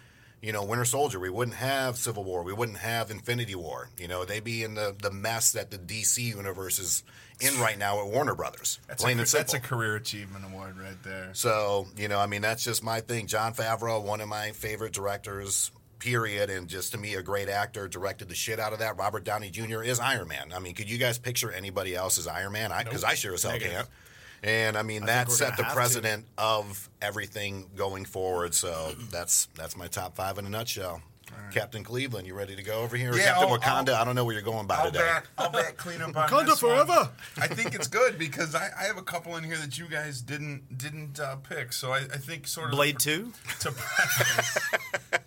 You 0.42 0.52
know, 0.52 0.64
Winter 0.64 0.84
Soldier. 0.84 1.18
We 1.18 1.30
wouldn't 1.30 1.56
have 1.56 1.96
Civil 1.96 2.22
War. 2.22 2.42
We 2.42 2.52
wouldn't 2.52 2.78
have 2.78 3.10
Infinity 3.10 3.54
War. 3.54 3.88
You 3.98 4.06
know, 4.06 4.24
they'd 4.24 4.44
be 4.44 4.62
in 4.62 4.74
the, 4.74 4.94
the 5.00 5.10
mess 5.10 5.52
that 5.52 5.70
the 5.70 5.78
DC 5.78 6.18
universe 6.18 6.78
is 6.78 7.02
in 7.40 7.58
right 7.60 7.78
now 7.78 8.00
at 8.00 8.06
Warner 8.06 8.34
Brothers. 8.34 8.78
That's, 8.86 9.02
Plain 9.02 9.18
a, 9.18 9.20
and 9.20 9.28
simple. 9.28 9.42
that's 9.42 9.54
a 9.54 9.60
career 9.60 9.96
achievement 9.96 10.44
award 10.44 10.78
right 10.78 11.02
there. 11.02 11.30
So, 11.32 11.86
you 11.96 12.08
know, 12.08 12.18
I 12.18 12.26
mean, 12.26 12.42
that's 12.42 12.64
just 12.64 12.84
my 12.84 13.00
thing. 13.00 13.26
Jon 13.26 13.54
Favreau, 13.54 14.02
one 14.02 14.20
of 14.20 14.28
my 14.28 14.52
favorite 14.52 14.92
directors, 14.92 15.70
period, 15.98 16.50
and 16.50 16.68
just 16.68 16.92
to 16.92 16.98
me, 16.98 17.14
a 17.14 17.22
great 17.22 17.48
actor, 17.48 17.88
directed 17.88 18.28
the 18.28 18.34
shit 18.34 18.60
out 18.60 18.72
of 18.72 18.78
that. 18.80 18.96
Robert 18.98 19.24
Downey 19.24 19.50
Jr. 19.50 19.82
is 19.82 19.98
Iron 19.98 20.28
Man. 20.28 20.52
I 20.54 20.58
mean, 20.58 20.74
could 20.74 20.90
you 20.90 20.98
guys 20.98 21.18
picture 21.18 21.50
anybody 21.50 21.94
else 21.94 22.18
as 22.18 22.26
Iron 22.26 22.52
Man? 22.52 22.72
Because 22.84 23.04
I, 23.04 23.14
sure 23.14 23.34
as 23.34 23.42
hell 23.42 23.58
can't. 23.58 23.88
And 24.42 24.76
I 24.76 24.82
mean, 24.82 25.06
that 25.06 25.30
set 25.32 25.56
the 25.56 25.64
have 25.64 25.74
to. 25.92 26.22
of 26.38 26.88
everything 27.02 27.66
going 27.76 28.04
forward. 28.04 28.54
So 28.54 28.92
that's 29.10 29.46
that's 29.54 29.76
my 29.76 29.86
top 29.88 30.16
five 30.16 30.38
in 30.38 30.46
a 30.46 30.50
nutshell. 30.50 31.02
Captain 31.52 31.84
Cleveland, 31.84 32.26
you 32.26 32.34
ready 32.34 32.56
to 32.56 32.62
go 32.62 32.80
over 32.80 32.96
here? 32.96 33.14
Yeah, 33.14 33.34
Captain 33.34 33.48
I'll- 33.48 33.58
Wakanda, 33.58 33.88
I'll- 33.90 34.02
I 34.02 34.04
don't 34.04 34.14
know 34.14 34.24
where 34.24 34.32
you're 34.34 34.42
going 34.42 34.66
by 34.66 34.76
I'll 34.76 34.86
today. 34.86 34.98
bet, 35.00 35.24
I'll 35.38 35.50
bet 35.50 35.76
clean 35.76 36.00
up 36.00 36.16
on 36.16 36.28
Wakanda 36.28 36.46
this 36.46 36.62
one. 36.62 36.86
forever. 36.86 37.10
I 37.36 37.46
think 37.46 37.74
it's 37.74 37.88
good 37.88 38.18
because 38.18 38.54
I, 38.54 38.68
I 38.78 38.84
have 38.84 38.96
a 38.96 39.02
couple 39.02 39.36
in 39.36 39.44
here 39.44 39.56
that 39.58 39.76
you 39.78 39.86
guys 39.86 40.20
didn't 40.22 40.76
didn't 40.78 41.20
uh, 41.20 41.36
pick. 41.36 41.72
So 41.72 41.92
I, 41.92 41.98
I 41.98 42.18
think 42.18 42.46
sort 42.48 42.66
of 42.70 42.72
Blade 42.72 42.98
Two. 42.98 43.32
to 43.60 43.70
preface, 43.72 44.58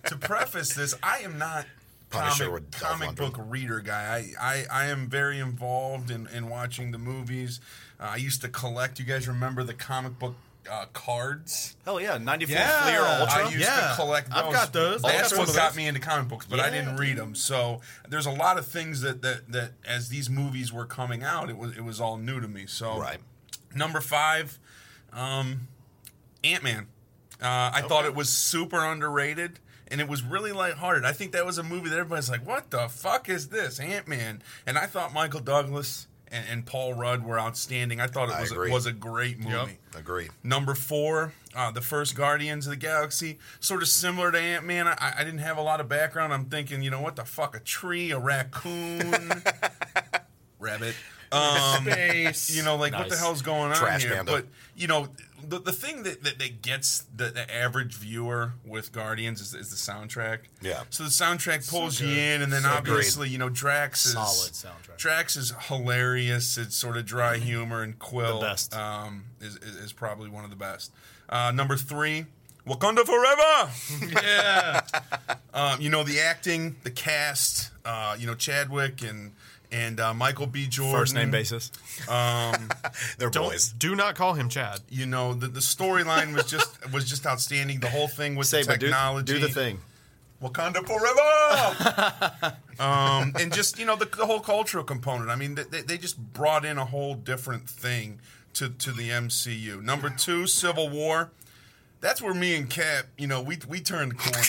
to 0.05 0.15
preface 0.17 0.73
this, 0.73 0.93
I 1.03 1.19
am 1.19 1.37
not 1.37 1.65
Punisher 2.09 2.45
comic, 2.45 2.53
with 2.53 2.71
Dolph 2.79 2.99
comic 2.99 3.15
book 3.15 3.35
reader 3.47 3.79
guy. 3.79 4.25
I, 4.39 4.45
I, 4.53 4.65
I 4.71 4.85
am 4.87 5.07
very 5.09 5.39
involved 5.39 6.11
in, 6.11 6.27
in 6.27 6.49
watching 6.49 6.91
the 6.91 6.97
movies. 6.97 7.59
Uh, 7.99 8.03
I 8.11 8.15
used 8.17 8.41
to 8.41 8.49
collect. 8.49 8.99
You 8.99 9.05
guys 9.05 9.27
remember 9.27 9.63
the 9.63 9.73
comic 9.73 10.17
book 10.19 10.35
uh, 10.71 10.85
cards? 10.93 11.75
Hell 11.85 11.99
yeah, 11.99 12.17
ninety 12.17 12.45
four 12.45 12.55
Yeah. 12.55 12.83
Fleer 12.83 13.01
Ultra. 13.01 13.45
I 13.47 13.49
used 13.49 13.59
Yeah. 13.63 13.89
to 13.89 13.95
collect 13.95 14.29
those. 14.29 14.37
I've 14.43 14.53
got 14.53 14.73
those. 14.73 15.03
I 15.03 15.11
That's 15.13 15.31
got 15.31 15.39
what 15.39 15.47
some 15.47 15.55
got 15.55 15.75
me 15.75 15.87
into 15.87 15.99
comic 15.99 16.27
books, 16.29 16.45
but 16.45 16.59
I 16.59 16.69
didn't 16.69 16.95
read 16.97 17.17
them. 17.17 17.35
So 17.35 17.81
there's 18.07 18.25
a 18.25 18.31
lot 18.31 18.57
of 18.57 18.67
things 18.67 19.01
that, 19.01 19.21
that, 19.23 19.51
that 19.51 19.71
as 19.85 20.09
these 20.09 20.29
movies 20.29 20.71
were 20.71 20.85
coming 20.85 21.23
out, 21.23 21.49
it 21.49 21.57
was 21.57 21.75
it 21.75 21.83
was 21.83 21.99
all 21.99 22.17
new 22.17 22.39
to 22.39 22.47
me. 22.47 22.65
So 22.67 22.99
Right. 22.99 23.19
number 23.75 23.99
five, 24.01 24.59
um, 25.13 25.67
Ant 26.43 26.63
Man. 26.63 26.87
Uh, 27.41 27.71
I 27.73 27.81
thought 27.87 28.05
it 28.05 28.15
was 28.15 28.29
super 28.29 28.85
underrated. 28.85 29.59
And 29.91 29.99
it 29.99 30.07
was 30.07 30.21
really 30.21 30.51
lighthearted. 30.51 31.03
I 31.03 31.13
think 31.13 31.31
that 31.31 31.47
was 31.47 31.57
a 31.57 31.63
movie 31.63 31.89
that 31.89 31.97
everybody's 31.97 32.29
like, 32.29 32.45
"What 32.45 32.69
the 32.69 32.87
fuck 32.89 33.27
is 33.27 33.47
this, 33.47 33.79
Ant 33.79 34.07
Man?" 34.07 34.43
And 34.67 34.77
I 34.77 34.85
thought 34.85 35.13
Michael 35.13 35.39
Douglas 35.39 36.05
and, 36.31 36.45
and 36.49 36.65
Paul 36.65 36.93
Rudd 36.93 37.23
were 37.23 37.39
outstanding. 37.39 37.99
I 37.99 38.07
thought 38.07 38.29
it 38.29 38.39
was 38.39 38.51
agree. 38.51 38.71
was 38.71 38.85
a 38.85 38.91
great 38.91 39.39
movie. 39.39 39.77
Agree. 39.95 40.29
Number 40.43 40.75
four, 40.75 41.33
uh, 41.55 41.71
the 41.71 41.81
first 41.81 42.15
Guardians 42.15 42.67
of 42.67 42.71
the 42.71 42.77
Galaxy, 42.77 43.39
sort 43.59 43.81
of 43.81 43.87
similar 43.87 44.31
to 44.31 44.39
Ant 44.39 44.65
Man. 44.65 44.87
I, 44.87 45.13
I 45.17 45.23
didn't 45.23 45.39
have 45.39 45.57
a 45.57 45.61
lot 45.61 45.79
of 45.81 45.89
background. 45.89 46.33
I'm 46.33 46.45
thinking, 46.45 46.81
you 46.81 46.91
know, 46.91 47.01
what 47.01 47.15
the 47.15 47.25
fuck, 47.25 47.55
a 47.55 47.59
tree, 47.59 48.11
a 48.11 48.19
raccoon, 48.19 49.43
rabbit. 50.59 50.95
Um, 51.31 51.85
Space. 51.85 52.55
you 52.55 52.63
know, 52.63 52.75
like 52.75 52.93
what 52.93 53.09
the 53.09 53.17
hell's 53.17 53.41
going 53.41 53.71
on 53.71 53.75
Trash 53.75 54.03
here? 54.03 54.15
panda. 54.15 54.31
But 54.31 54.45
you 54.75 54.87
know, 54.87 55.09
the, 55.47 55.59
the 55.59 55.71
thing 55.71 56.03
that, 56.03 56.23
that, 56.23 56.39
that 56.39 56.61
gets 56.61 57.05
the, 57.15 57.25
the 57.25 57.53
average 57.55 57.95
viewer 57.95 58.53
with 58.65 58.91
Guardians 58.91 59.41
is, 59.41 59.53
is 59.53 59.69
the 59.69 59.75
soundtrack. 59.91 60.39
Yeah. 60.61 60.83
So 60.89 61.03
the 61.03 61.09
soundtrack 61.09 61.69
pulls 61.69 61.99
you 62.01 62.07
in, 62.09 62.41
and 62.41 62.51
then 62.51 62.63
So 62.63 62.69
obviously, 62.69 63.29
you 63.29 63.37
know, 63.37 63.49
Drax 63.49 64.05
is 64.05 64.13
Solid 64.13 64.51
soundtrack. 64.53 64.97
Drax 64.97 65.35
is 65.35 65.53
hilarious. 65.67 66.57
It's 66.57 66.75
sort 66.75 66.97
of 66.97 67.05
dry 67.05 67.37
humor, 67.37 67.83
and 67.83 67.97
Quill 67.99 68.39
The 68.39 68.45
best. 68.47 68.75
Um, 68.75 69.25
is, 69.41 69.55
is 69.57 69.75
is 69.75 69.93
probably 69.93 70.29
one 70.29 70.43
of 70.43 70.49
the 70.49 70.55
best. 70.55 70.91
Uh, 71.29 71.51
number 71.51 71.75
three, 71.77 72.25
Wakanda 72.67 73.05
forever. 73.05 73.71
Yeah. 74.23 74.81
um, 75.53 75.81
you 75.81 75.89
know 75.89 76.03
the 76.03 76.19
acting, 76.19 76.75
the 76.83 76.91
cast. 76.91 77.71
Uh, 77.85 78.15
you 78.19 78.27
know 78.27 78.35
Chadwick 78.35 79.01
and 79.01 79.31
and 79.71 79.99
uh, 79.99 80.13
Michael 80.13 80.47
B. 80.47 80.67
Jordan. 80.67 80.99
First 80.99 81.13
name 81.15 81.31
basis. 81.31 81.71
They're 82.07 83.29
Don't 83.29 83.49
boys. 83.49 83.73
do 83.77 83.95
not 83.95 84.15
call 84.15 84.33
him 84.33 84.49
Chad. 84.49 84.79
You 84.89 85.05
know 85.05 85.33
the, 85.33 85.47
the 85.47 85.59
storyline 85.59 86.33
was 86.33 86.45
just 86.45 86.91
was 86.91 87.05
just 87.05 87.25
outstanding. 87.25 87.79
The 87.79 87.89
whole 87.89 88.07
thing 88.07 88.35
with 88.35 88.47
Say, 88.47 88.63
the 88.63 88.67
but 88.69 88.79
do, 88.79 88.87
technology. 88.87 89.33
do 89.33 89.39
the 89.39 89.49
thing. 89.49 89.79
Wakanda 90.41 90.85
forever. 90.87 92.55
um, 92.79 93.33
and 93.39 93.53
just 93.53 93.77
you 93.77 93.85
know 93.85 93.95
the, 93.95 94.05
the 94.05 94.25
whole 94.25 94.39
cultural 94.39 94.83
component. 94.83 95.29
I 95.29 95.35
mean, 95.35 95.55
they, 95.55 95.81
they 95.81 95.97
just 95.97 96.17
brought 96.17 96.63
in 96.65 96.77
a 96.77 96.85
whole 96.85 97.13
different 97.15 97.69
thing 97.69 98.19
to 98.53 98.69
to 98.69 98.91
the 98.91 99.09
MCU. 99.09 99.81
Number 99.83 100.09
two, 100.09 100.47
Civil 100.47 100.89
War. 100.89 101.31
That's 102.01 102.21
where 102.21 102.33
me 102.33 102.55
and 102.55 102.69
Cap, 102.69 103.07
you 103.17 103.27
know, 103.27 103.41
we 103.41 103.57
we 103.67 103.81
turned 103.81 104.13
the 104.13 104.15
corner. 104.15 104.39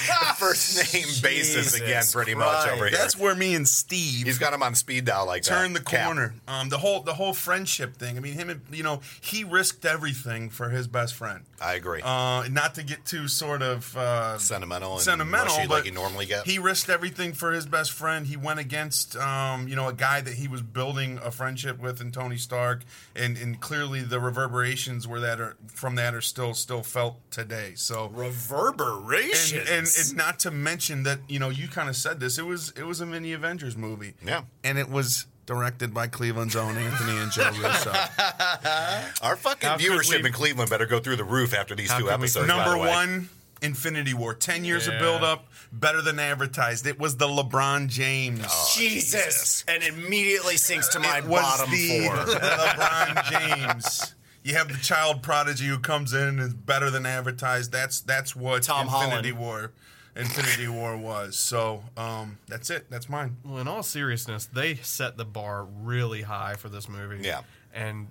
First 0.36 0.94
name 0.94 1.06
basis 1.22 1.74
again, 1.74 2.02
pretty 2.12 2.34
much 2.34 2.46
Christ. 2.48 2.68
over 2.72 2.88
here. 2.88 2.96
That's 2.96 3.18
where 3.18 3.34
me 3.34 3.54
and 3.54 3.66
Steve 3.68 4.26
He's 4.26 4.38
got 4.38 4.52
him 4.52 4.62
on 4.62 4.74
speed 4.74 5.04
dial 5.04 5.26
like 5.26 5.42
that. 5.44 5.50
turn 5.50 5.72
the 5.72 5.80
Cap. 5.80 6.06
corner. 6.06 6.34
Um, 6.48 6.68
the 6.68 6.78
whole 6.78 7.00
the 7.00 7.14
whole 7.14 7.32
friendship 7.34 7.96
thing. 7.96 8.16
I 8.16 8.20
mean, 8.20 8.34
him 8.34 8.50
and 8.50 8.60
you 8.72 8.82
know 8.82 9.00
he 9.20 9.44
risked 9.44 9.84
everything 9.84 10.48
for 10.50 10.70
his 10.70 10.86
best 10.86 11.14
friend. 11.14 11.44
I 11.60 11.74
agree. 11.74 12.00
Uh, 12.02 12.44
not 12.50 12.74
to 12.76 12.82
get 12.82 13.04
too 13.04 13.28
sort 13.28 13.62
of 13.62 13.96
uh, 13.96 14.38
Sentimental 14.38 14.94
and 14.94 15.02
sentimental, 15.02 15.54
mushy 15.56 15.68
but 15.68 15.74
like 15.74 15.84
you 15.84 15.92
normally 15.92 16.26
get. 16.26 16.46
He 16.46 16.58
risked 16.58 16.88
everything 16.88 17.32
for 17.32 17.52
his 17.52 17.66
best 17.66 17.92
friend. 17.92 18.26
He 18.26 18.36
went 18.36 18.58
against, 18.60 19.16
um, 19.16 19.68
you 19.68 19.76
know, 19.76 19.88
a 19.88 19.92
guy 19.92 20.20
that 20.22 20.34
he 20.34 20.48
was 20.48 20.62
building 20.62 21.18
a 21.22 21.30
friendship 21.30 21.78
with, 21.78 22.00
in 22.00 22.12
Tony 22.12 22.36
Stark, 22.38 22.82
and, 23.14 23.36
and 23.36 23.60
clearly 23.60 24.00
the 24.00 24.20
reverberations 24.20 25.06
were 25.06 25.20
that 25.20 25.40
are 25.40 25.56
from 25.66 25.96
that 25.96 26.14
are 26.14 26.20
still 26.22 26.54
still 26.54 26.82
felt 26.82 27.16
today. 27.30 27.72
So 27.74 28.06
and, 28.06 28.16
Reverberations. 28.16 29.68
and 29.68 29.68
and 29.80 29.88
not 30.14 30.38
to 30.40 30.50
mention 30.50 31.02
that 31.04 31.18
you 31.28 31.38
know 31.38 31.48
you 31.50 31.68
kind 31.68 31.88
of 31.88 31.96
said 31.96 32.20
this. 32.20 32.38
It 32.38 32.46
was 32.46 32.72
it 32.76 32.84
was 32.84 33.00
a 33.00 33.06
mini 33.06 33.32
Avengers 33.32 33.76
movie. 33.76 34.14
Yeah. 34.24 34.42
and 34.64 34.78
it 34.78 34.88
was 34.90 35.26
directed 35.46 35.92
by 35.92 36.06
Cleveland's 36.06 36.54
own 36.54 36.76
Anthony 36.76 37.16
and 37.18 37.32
Joe 37.32 37.50
Russo. 37.60 37.90
Our 39.22 39.36
fucking 39.36 39.68
How 39.68 39.76
viewership 39.76 40.22
we- 40.22 40.26
in 40.28 40.32
Cleveland 40.32 40.70
better 40.70 40.86
go 40.86 41.00
through 41.00 41.16
the 41.16 41.24
roof 41.24 41.54
after 41.54 41.74
these 41.74 41.88
two 41.90 41.96
could 41.96 42.04
we 42.06 42.10
episodes. 42.12 42.46
by 42.48 42.54
Number 42.56 42.72
the 42.72 42.78
way. 42.78 42.88
one, 42.88 43.28
Infinity 43.62 44.14
War. 44.14 44.34
Ten 44.34 44.64
years 44.64 44.86
of 44.86 44.94
Yeah. 44.94 45.00
build 45.00 45.22
up, 45.24 45.48
better 45.72 46.02
than 46.02 46.18
advertised. 46.20 46.86
It 46.86 46.98
was 46.98 47.16
the 47.16 47.26
LeBron 47.26 47.88
James. 47.88 48.44
Oh, 48.48 48.72
Jesus. 48.76 49.64
And 49.68 49.82
immediately 49.82 50.56
sinks 50.56 50.88
to 50.88 51.00
my 51.00 51.18
it 51.18 51.24
was 51.26 51.40
bottom 51.42 51.70
the 51.70 52.00
four. 52.06 52.16
LeBron 52.40 53.30
James. 53.30 54.14
You 54.42 54.54
have 54.54 54.68
the 54.68 54.78
child 54.78 55.22
prodigy 55.22 55.66
who 55.66 55.78
comes 55.78 56.14
in 56.14 56.26
and 56.28 56.40
is 56.40 56.54
better 56.54 56.90
than 56.90 57.04
advertised. 57.04 57.72
That's 57.72 58.00
that's 58.00 58.34
what 58.34 58.62
Tom 58.62 58.86
Infinity 58.86 59.30
Holland. 59.30 59.38
War, 59.38 59.72
Infinity 60.16 60.66
War 60.68 60.96
was. 60.96 61.36
So 61.38 61.82
um, 61.96 62.38
that's 62.48 62.70
it. 62.70 62.86
That's 62.90 63.08
mine. 63.08 63.36
Well, 63.44 63.58
in 63.58 63.68
all 63.68 63.82
seriousness, 63.82 64.46
they 64.46 64.76
set 64.76 65.16
the 65.18 65.24
bar 65.26 65.64
really 65.82 66.22
high 66.22 66.54
for 66.54 66.68
this 66.70 66.88
movie. 66.88 67.18
Yeah. 67.22 67.42
And, 67.74 68.08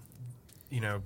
you 0.70 0.82
know, 0.82 1.02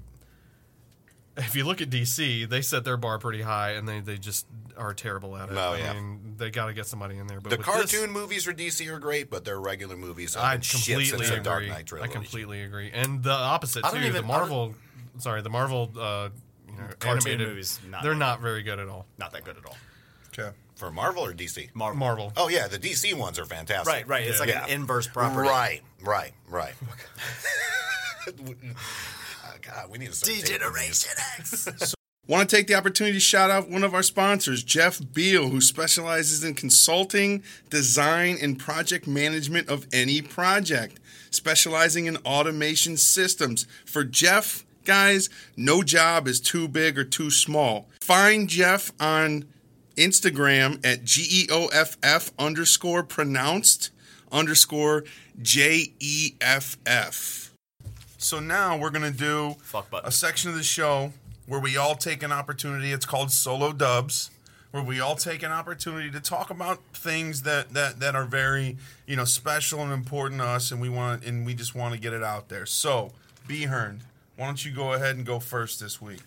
if 1.37 1.55
you 1.55 1.63
look 1.65 1.81
at 1.81 1.89
DC, 1.89 2.47
they 2.47 2.61
set 2.61 2.83
their 2.83 2.97
bar 2.97 3.17
pretty 3.17 3.41
high 3.41 3.71
and 3.71 3.87
they, 3.87 4.01
they 4.01 4.17
just 4.17 4.45
are 4.77 4.93
terrible 4.93 5.35
at 5.35 5.49
it. 5.49 5.55
Oh, 5.57 5.71
I 5.73 5.77
yeah. 5.79 5.93
mean, 5.93 6.35
they 6.37 6.51
got 6.51 6.67
to 6.67 6.73
get 6.73 6.85
somebody 6.85 7.17
in 7.17 7.25
there. 7.27 7.39
But 7.41 7.49
The 7.49 7.57
cartoon 7.57 8.01
this- 8.01 8.09
movies 8.09 8.43
for 8.43 8.53
DC 8.53 8.87
are 8.93 8.99
great, 8.99 9.29
but 9.31 9.43
their 9.45 9.59
regular 9.59 9.95
movies 9.97 10.35
have 10.35 10.43
I 10.43 10.53
been 10.55 10.61
shit 10.61 10.95
completely 10.97 11.05
since 11.05 11.29
the 11.29 11.35
agree. 11.35 11.43
Dark 11.43 11.67
Knight 11.67 11.85
trilogy. 11.87 12.11
I 12.11 12.13
completely 12.13 12.61
agree. 12.61 12.91
And 12.93 13.23
the 13.23 13.31
opposite 13.31 13.83
I 13.85 13.89
too. 13.89 13.93
don't 13.95 14.03
the 14.03 14.09
even- 14.09 14.25
I 14.25 14.27
Marvel, 14.27 14.75
sorry, 15.19 15.41
the 15.41 15.49
Marvel, 15.49 15.91
uh, 15.99 16.29
you 16.67 16.73
know, 16.73 16.87
Cartoon 16.99 17.31
animated 17.31 17.47
movies, 17.47 17.79
not 17.89 18.03
they're 18.03 18.15
not 18.15 18.41
very 18.41 18.63
good 18.63 18.79
at 18.79 18.87
all. 18.87 19.05
Not 19.17 19.31
that 19.33 19.43
good 19.43 19.57
at 19.57 19.65
all. 19.65 19.77
Okay. 20.37 20.55
For 20.75 20.91
Marvel 20.91 21.23
or 21.23 21.33
DC? 21.33 21.69
Marvel. 21.75 21.97
Marvel. 21.99 22.33
Oh 22.35 22.49
yeah, 22.49 22.67
the 22.67 22.79
DC 22.79 23.13
ones 23.13 23.37
are 23.39 23.45
fantastic. 23.45 23.87
Right, 23.93 24.07
right. 24.07 24.25
It's 24.27 24.39
like 24.39 24.49
Yeah. 24.49 24.63
an 24.65 24.69
inverse 24.71 25.07
property. 25.07 25.47
Right, 25.47 25.81
right, 26.01 26.31
right. 26.49 26.73
oh, 28.27 29.53
God, 29.61 29.89
we 29.89 29.97
need 29.97 30.09
to 30.09 30.15
start 30.15 30.39
taping 30.39 30.73
these. 30.73 31.07
X. 31.37 31.95
Want 32.25 32.49
to 32.49 32.55
take 32.55 32.67
the 32.67 32.75
opportunity 32.75 33.15
to 33.17 33.19
shout 33.19 33.51
out 33.51 33.69
one 33.69 33.83
of 33.83 33.93
our 33.93 34.01
sponsors, 34.01 34.63
Jeff 34.63 35.01
Beal, 35.13 35.49
who 35.49 35.59
specializes 35.59 36.41
in 36.41 36.53
consulting, 36.53 37.43
design, 37.69 38.37
and 38.41 38.57
project 38.57 39.07
management 39.07 39.67
of 39.67 39.85
any 39.91 40.21
project, 40.21 41.01
specializing 41.31 42.05
in 42.05 42.15
automation 42.17 42.95
systems. 42.95 43.67
For 43.85 44.05
Jeff, 44.05 44.63
guys, 44.85 45.29
no 45.55 45.83
job 45.83 46.27
is 46.27 46.39
too 46.39 46.67
big 46.67 46.97
or 46.97 47.03
too 47.03 47.31
small. 47.31 47.89
Find 48.01 48.47
Jeff 48.49 48.91
on 48.99 49.45
Instagram 49.95 50.85
at 50.85 51.03
G 51.03 51.25
E 51.29 51.47
O 51.51 51.67
F 51.67 51.97
F 52.01 52.31
underscore 52.39 53.03
pronounced 53.03 53.91
underscore 54.31 55.03
J 55.41 55.93
E 55.99 56.33
F 56.41 56.77
F. 56.85 57.53
So 58.17 58.39
now 58.39 58.77
we're 58.77 58.89
going 58.89 59.11
to 59.11 59.17
do 59.17 59.55
a 60.03 60.11
section 60.11 60.49
of 60.49 60.55
the 60.55 60.63
show 60.63 61.11
where 61.45 61.59
we 61.59 61.75
all 61.75 61.95
take 61.95 62.23
an 62.23 62.31
opportunity. 62.31 62.91
It's 62.91 63.05
called 63.05 63.31
Solo 63.31 63.73
Dubs, 63.73 64.31
where 64.71 64.81
we 64.81 64.99
all 65.01 65.15
take 65.15 65.43
an 65.43 65.51
opportunity 65.51 66.09
to 66.09 66.21
talk 66.21 66.49
about 66.49 66.79
things 66.93 67.41
that, 67.41 67.73
that, 67.73 67.99
that 67.99 68.15
are 68.15 68.23
very 68.25 68.77
you 69.05 69.15
know 69.15 69.25
special 69.25 69.81
and 69.81 69.91
important 69.91 70.39
to 70.41 70.47
us, 70.47 70.71
and 70.71 70.79
we 70.79 70.89
want 70.89 71.25
and 71.25 71.45
we 71.45 71.53
just 71.53 71.75
want 71.75 71.93
to 71.93 71.99
get 71.99 72.13
it 72.13 72.23
out 72.23 72.49
there. 72.49 72.65
So, 72.65 73.11
B 73.45 73.65
Hearn, 73.65 74.01
why 74.37 74.45
don't 74.45 74.63
you 74.63 74.71
go 74.71 74.93
ahead 74.93 75.15
and 75.15 75.25
go 75.25 75.39
first 75.39 75.79
this 75.79 76.01
week? 76.01 76.21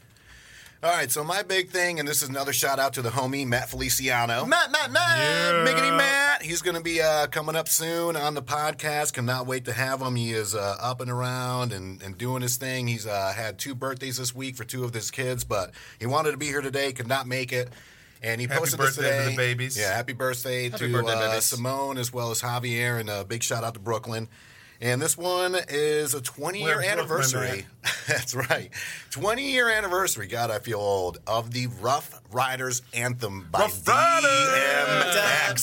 All 0.83 0.91
right, 0.93 1.11
so 1.11 1.25
my 1.25 1.43
big 1.43 1.71
thing, 1.71 1.99
and 1.99 2.07
this 2.07 2.23
is 2.23 2.29
another 2.29 2.53
shout 2.53 2.79
out 2.79 2.93
to 2.93 3.03
the 3.03 3.09
homie 3.09 3.47
Matt 3.47 3.71
Feliciano. 3.71 4.45
Matt, 4.45 4.71
Matt, 4.71 4.93
Matt. 4.93 5.67
Miggity 5.67 5.97
Matt. 5.97 6.43
He's 6.43 6.61
going 6.61 6.77
to 6.77 6.83
be 6.83 7.01
uh, 7.01 7.29
coming 7.29 7.57
up 7.57 7.67
soon 7.67 8.15
on 8.15 8.35
the 8.35 8.43
podcast. 8.43 9.15
Cannot 9.15 9.47
wait 9.47 9.65
to 9.65 9.73
have 9.73 10.03
him. 10.03 10.17
He 10.17 10.33
is 10.33 10.55
uh, 10.55 10.77
up 10.81 11.01
and 11.01 11.11
around 11.11 11.73
and, 11.73 12.03
and 12.03 12.17
doing 12.19 12.43
his 12.43 12.59
thing. 12.59 12.87
He's 12.89 13.07
uh, 13.07 13.33
had 13.35 13.59
two 13.59 13.75
birthdays 13.75 14.19
this 14.19 14.35
week 14.35 14.55
for 14.55 14.65
two 14.65 14.85
of 14.85 14.93
his 14.93 15.11
kids, 15.11 15.45
but 15.45 15.71
he 15.99 16.05
wanted 16.07 16.33
to 16.33 16.37
be 16.37 16.47
here 16.47 16.61
today, 16.61 16.93
could 16.93 17.09
not 17.09 17.27
make 17.27 17.53
it. 17.53 17.71
And 18.23 18.39
he 18.41 18.47
Happy 18.47 18.61
posted 18.61 18.79
this 18.79 18.97
birthday 18.97 19.11
to 19.11 19.19
today. 19.25 19.31
the 19.31 19.37
babies. 19.37 19.79
Yeah, 19.79 19.95
happy 19.97 20.13
birthday 20.13 20.69
Happy 20.69 20.87
to 20.89 20.93
birthday, 20.93 21.13
uh. 21.15 21.41
Simone 21.41 21.97
as 21.97 22.13
well 22.13 22.31
as 22.31 22.43
Javier, 22.43 23.01
and 23.01 23.09
a 23.09 23.25
big 23.25 23.43
shout 23.43 23.65
out 23.65 23.75
to 23.75 23.81
Brooklyn. 23.81 24.29
And 24.81 25.01
this 25.01 25.17
one 25.17 25.57
is 25.69 26.15
a 26.15 26.21
20 26.21 26.63
year 26.63 26.81
anniversary. 26.83 27.67
That's 28.07 28.35
right. 28.35 28.71
20 29.11 29.51
year 29.51 29.69
anniversary. 29.71 30.27
God, 30.27 30.51
I 30.51 30.59
feel 30.59 30.79
old. 30.79 31.19
Of 31.27 31.53
the 31.53 31.67
Ruff 31.81 32.21
Ryders 32.31 32.83
Anthem 32.93 33.49
by 33.51 33.61
Rough 33.61 33.85
DMX. 33.85 35.57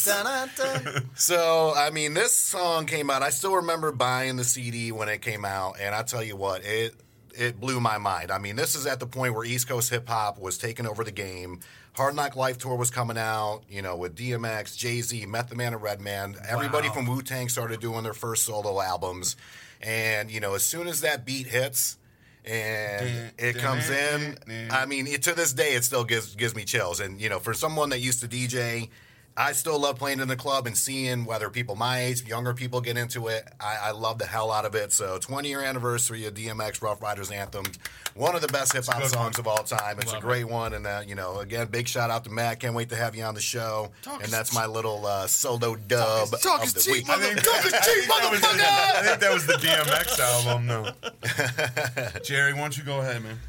So, 1.15 1.73
I 1.75 1.89
mean, 1.91 2.13
this 2.13 2.35
song 2.35 2.85
came 2.85 3.09
out. 3.09 3.21
I 3.21 3.29
still 3.29 3.55
remember 3.55 3.91
buying 3.91 4.35
the 4.35 4.43
CD 4.43 4.91
when 4.91 5.09
it 5.09 5.21
came 5.21 5.45
out, 5.45 5.77
and 5.79 5.93
I 5.93 6.03
tell 6.03 6.23
you 6.23 6.35
what, 6.35 6.63
it 6.65 6.95
it 7.35 7.59
blew 7.59 7.79
my 7.79 7.97
mind. 7.97 8.31
I 8.31 8.37
mean, 8.37 8.55
this 8.55 8.75
is 8.75 8.85
at 8.85 8.99
the 8.99 9.07
point 9.07 9.33
where 9.33 9.43
East 9.43 9.67
Coast 9.67 9.89
hip 9.89 10.07
hop 10.07 10.39
was 10.39 10.57
taking 10.57 10.85
over 10.85 11.03
the 11.03 11.11
game. 11.11 11.59
Hard 11.95 12.15
Knock 12.15 12.35
Life 12.35 12.57
Tour 12.57 12.75
was 12.75 12.89
coming 12.89 13.17
out, 13.17 13.61
you 13.69 13.83
know, 13.83 13.95
with 13.95 14.15
DMX, 14.15 14.75
Jay 14.75 15.01
Z, 15.01 15.25
Method 15.27 15.57
Man, 15.57 15.73
and 15.73 15.81
Redman. 15.81 16.35
Everybody 16.47 16.89
from 16.89 17.05
Wu 17.05 17.21
Tang 17.21 17.49
started 17.49 17.79
doing 17.81 18.03
their 18.03 18.13
first 18.13 18.43
solo 18.43 18.81
albums, 18.81 19.35
and 19.79 20.31
you 20.31 20.39
know, 20.39 20.55
as 20.55 20.63
soon 20.65 20.87
as 20.87 21.01
that 21.01 21.25
beat 21.25 21.47
hits. 21.47 21.97
And 22.45 23.31
it 23.37 23.57
comes 23.57 23.89
in. 23.89 24.37
I 24.69 24.85
mean, 24.85 25.07
it, 25.07 25.23
to 25.23 25.33
this 25.33 25.53
day, 25.53 25.75
it 25.75 25.85
still 25.85 26.03
gives 26.03 26.35
gives 26.35 26.55
me 26.55 26.65
chills. 26.65 26.99
And 26.99 27.21
you 27.21 27.29
know, 27.29 27.39
for 27.39 27.53
someone 27.53 27.89
that 27.91 27.99
used 27.99 28.19
to 28.19 28.27
DJ, 28.27 28.89
I 29.35 29.53
still 29.53 29.79
love 29.79 29.97
playing 29.97 30.19
in 30.19 30.27
the 30.27 30.35
club 30.35 30.67
and 30.67 30.77
seeing 30.77 31.25
whether 31.25 31.49
people 31.49 31.75
my 31.75 32.01
age, 32.01 32.23
younger 32.23 32.53
people 32.53 32.81
get 32.81 32.97
into 32.97 33.27
it. 33.29 33.47
I, 33.59 33.77
I 33.85 33.91
love 33.91 34.19
the 34.19 34.27
hell 34.27 34.51
out 34.51 34.63
of 34.63 34.75
it. 34.75 34.91
So, 34.91 35.17
20 35.17 35.49
year 35.49 35.61
anniversary 35.61 36.25
of 36.25 36.35
DMX 36.35 36.83
Ruff 36.83 37.01
Ryders 37.01 37.31
Anthem, 37.31 37.65
one 38.13 38.35
of 38.35 38.41
the 38.41 38.47
best 38.47 38.73
hip 38.73 38.85
hop 38.85 39.01
good 39.01 39.09
songs 39.09 39.39
of 39.39 39.47
all 39.47 39.63
time. 39.63 39.97
It's 39.99 40.13
Love 40.13 40.21
a 40.23 40.25
great 40.25 40.43
one, 40.43 40.73
and 40.73 40.85
uh, 40.85 41.01
you 41.07 41.15
know, 41.15 41.39
again, 41.39 41.67
big 41.67 41.87
shout 41.87 42.11
out 42.11 42.25
to 42.25 42.29
Matt. 42.29 42.59
Can't 42.59 42.75
wait 42.75 42.89
to 42.89 42.95
have 42.95 43.15
you 43.15 43.23
on 43.23 43.33
the 43.33 43.41
show. 43.41 43.91
and 44.05 44.31
that's 44.31 44.53
my 44.53 44.67
little 44.67 45.05
uh, 45.07 45.25
solo 45.25 45.75
dub 45.75 46.29
talk 46.39 46.61
of 46.61 46.67
is 46.67 46.85
cheap, 46.85 46.93
week. 46.93 47.09
I 47.09 47.17
think, 47.17 47.35
Talk 47.43 47.65
is 47.65 47.71
cheap, 47.71 48.09
motherfucker! 48.09 48.63
I 48.63 49.01
think 49.03 49.19
that 49.19 49.33
was 49.33 49.47
the 49.47 49.53
DMX 49.53 50.19
album. 50.19 50.67
No, 50.67 52.19
Jerry, 52.23 52.53
why 52.53 52.59
don't 52.59 52.77
you 52.77 52.83
go 52.83 52.99
ahead, 53.01 53.23
man? 53.23 53.39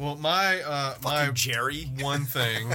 Well, 0.00 0.16
my 0.16 0.62
uh, 0.62 0.94
my 1.04 1.30
Jerry. 1.34 1.90
one 2.00 2.24
thing, 2.24 2.72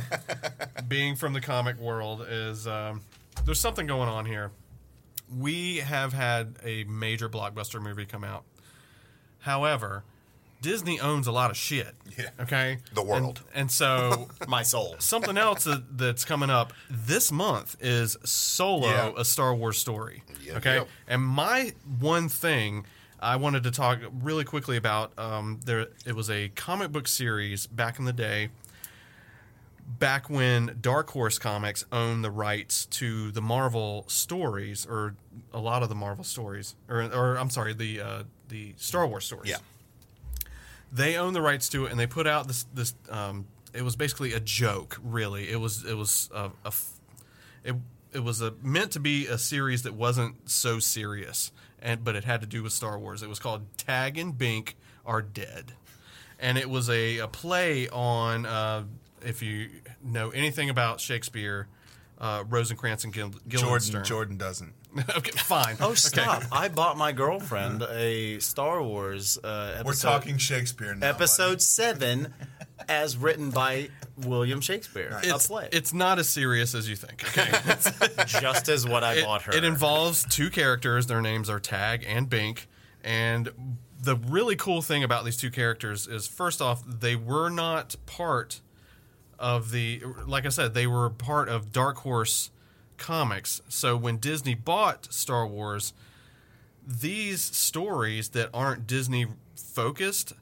being 0.87 1.15
from 1.15 1.33
the 1.33 1.41
comic 1.41 1.79
world, 1.79 2.23
is 2.29 2.67
um, 2.67 3.01
there's 3.45 3.59
something 3.59 3.87
going 3.87 4.07
on 4.07 4.27
here. 4.27 4.51
We 5.35 5.77
have 5.77 6.13
had 6.13 6.57
a 6.63 6.83
major 6.83 7.27
blockbuster 7.27 7.81
movie 7.81 8.05
come 8.05 8.23
out. 8.23 8.43
However, 9.39 10.03
Disney 10.61 10.99
owns 10.99 11.25
a 11.25 11.31
lot 11.31 11.49
of 11.49 11.57
shit. 11.57 11.95
Yeah. 12.15 12.29
Okay. 12.41 12.77
The 12.93 13.01
world. 13.01 13.41
And, 13.53 13.61
and 13.61 13.71
so 13.71 14.27
My 14.47 14.61
soul. 14.61 14.95
something 14.99 15.35
else 15.35 15.63
that, 15.63 15.97
that's 15.97 16.25
coming 16.25 16.51
up 16.51 16.73
this 16.91 17.31
month 17.31 17.75
is 17.81 18.17
Solo, 18.23 18.87
Yeah. 18.87 19.11
a 19.17 19.25
Star 19.25 19.55
Wars 19.55 19.79
story. 19.79 20.21
Yep, 20.43 20.57
okay, 20.57 20.75
yep. 20.75 20.87
and 21.07 21.23
my 21.23 21.73
one 21.99 22.29
thing 22.29 22.85
I 23.25 23.37
wanted 23.37 23.63
to 23.63 23.71
talk 23.71 23.99
really 24.21 24.43
quickly 24.43 24.77
about 24.77 25.17
um, 25.17 25.59
there. 25.65 25.87
It 26.05 26.15
was 26.15 26.29
a 26.29 26.49
comic 26.49 26.91
book 26.91 27.07
series 27.07 27.65
back 27.67 27.97
in 27.97 28.05
the 28.05 28.13
day. 28.13 28.49
Back 29.99 30.29
when 30.29 30.77
Dark 30.81 31.09
Horse 31.11 31.37
Comics 31.37 31.85
owned 31.91 32.23
the 32.23 32.31
rights 32.31 32.85
to 32.87 33.31
the 33.31 33.41
Marvel 33.41 34.03
stories, 34.07 34.85
or 34.89 35.15
a 35.53 35.59
lot 35.59 35.83
of 35.83 35.89
the 35.89 35.95
Marvel 35.95 36.23
stories, 36.23 36.75
or, 36.89 37.01
or 37.01 37.37
I'm 37.37 37.49
sorry, 37.51 37.73
the 37.73 38.01
uh, 38.01 38.23
the 38.49 38.73
Star 38.77 39.05
Wars 39.07 39.25
stories 39.25 39.49
Yeah. 39.49 39.57
they 40.91 41.17
own 41.17 41.33
the 41.33 41.41
rights 41.41 41.67
to 41.69 41.85
it 41.85 41.91
and 41.91 41.99
they 41.99 42.07
put 42.07 42.27
out 42.27 42.47
this 42.47 42.65
this 42.73 42.93
um, 43.09 43.47
it 43.73 43.81
was 43.81 43.95
basically 43.95 44.33
a 44.33 44.39
joke 44.39 44.99
really 45.03 45.49
it 45.49 45.59
was 45.59 45.83
it 45.83 45.95
was 45.95 46.29
a, 46.33 46.51
a 46.63 46.73
it, 47.63 47.75
it 48.13 48.23
was 48.23 48.41
a 48.41 48.53
meant 48.61 48.91
to 48.91 48.99
be 48.99 49.25
a 49.27 49.37
series 49.39 49.81
that 49.83 49.93
wasn't 49.95 50.47
so 50.49 50.77
serious 50.79 51.51
and 51.85 52.03
but 52.03 52.15
it 52.17 52.25
had 52.25 52.41
to 52.41 52.47
do 52.47 52.61
with 52.63 52.73
Star 52.73 52.99
Wars 52.99 53.23
it 53.23 53.29
was 53.29 53.39
called 53.39 53.61
Tag 53.77 54.17
and 54.17 54.37
Bink 54.37 54.75
are 55.05 55.21
dead 55.21 55.71
and 56.39 56.57
it 56.57 56.69
was 56.69 56.89
a, 56.89 57.19
a 57.19 57.27
play 57.29 57.87
on 57.89 58.45
uh, 58.45 58.83
if 59.23 59.41
you 59.41 59.69
know 60.03 60.31
anything 60.31 60.69
about 60.69 60.99
Shakespeare 60.99 61.67
uh, 62.17 62.43
Rosencrantz 62.47 63.03
and 63.03 63.13
Gil- 63.13 63.33
Guildenstern 63.47 64.03
Jordan. 64.03 64.05
Jordan 64.05 64.37
doesn't. 64.37 64.73
okay 65.17 65.31
fine 65.31 65.75
Oh, 65.81 65.93
stop. 65.93 66.43
I 66.51 66.69
bought 66.69 66.97
my 66.97 67.11
girlfriend 67.11 67.83
a 67.83 68.39
Star 68.39 68.81
Wars 68.81 69.37
uh, 69.43 69.73
episode. 69.79 69.85
We're 69.85 70.11
talking 70.13 70.37
Shakespeare 70.37 70.95
now. 70.95 71.09
episode 71.09 71.61
seven, 71.61 72.33
as 72.87 73.17
written 73.17 73.49
by 73.49 73.89
William 74.17 74.61
Shakespeare. 74.61 75.19
it's, 75.23 75.45
a 75.45 75.47
play. 75.47 75.69
it's 75.71 75.93
not 75.93 76.19
as 76.19 76.29
serious 76.29 76.73
as 76.73 76.89
you 76.89 76.95
think 76.95 77.23
okay 77.27 77.51
just 78.27 78.69
as 78.69 78.87
what 78.87 79.03
I 79.03 79.15
it, 79.15 79.25
bought 79.25 79.43
her. 79.43 79.53
it 79.53 79.63
involves 79.63 80.25
two 80.29 80.49
characters. 80.49 81.07
Their 81.07 81.21
names 81.21 81.49
are 81.49 81.59
Tag 81.59 82.05
and 82.07 82.29
Bink. 82.29 82.67
And 83.03 83.51
the 84.01 84.15
really 84.15 84.55
cool 84.55 84.81
thing 84.81 85.03
about 85.03 85.25
these 85.25 85.37
two 85.37 85.51
characters 85.51 86.07
is, 86.07 86.27
first 86.27 86.61
off, 86.61 86.83
they 86.87 87.15
were 87.15 87.49
not 87.49 87.95
part 88.05 88.61
of 89.37 89.71
the. 89.71 90.01
Like 90.25 90.45
I 90.45 90.49
said, 90.49 90.73
they 90.73 90.87
were 90.87 91.09
part 91.09 91.49
of 91.49 91.71
Dark 91.71 91.97
Horse 91.97 92.51
Comics. 92.97 93.61
So 93.69 93.95
when 93.95 94.17
Disney 94.17 94.55
bought 94.55 95.13
Star 95.13 95.45
Wars, 95.45 95.93
these 96.85 97.41
stories 97.41 98.29
that 98.29 98.49
aren't 98.53 98.87
Disney 98.87 99.27
focused 99.55 100.33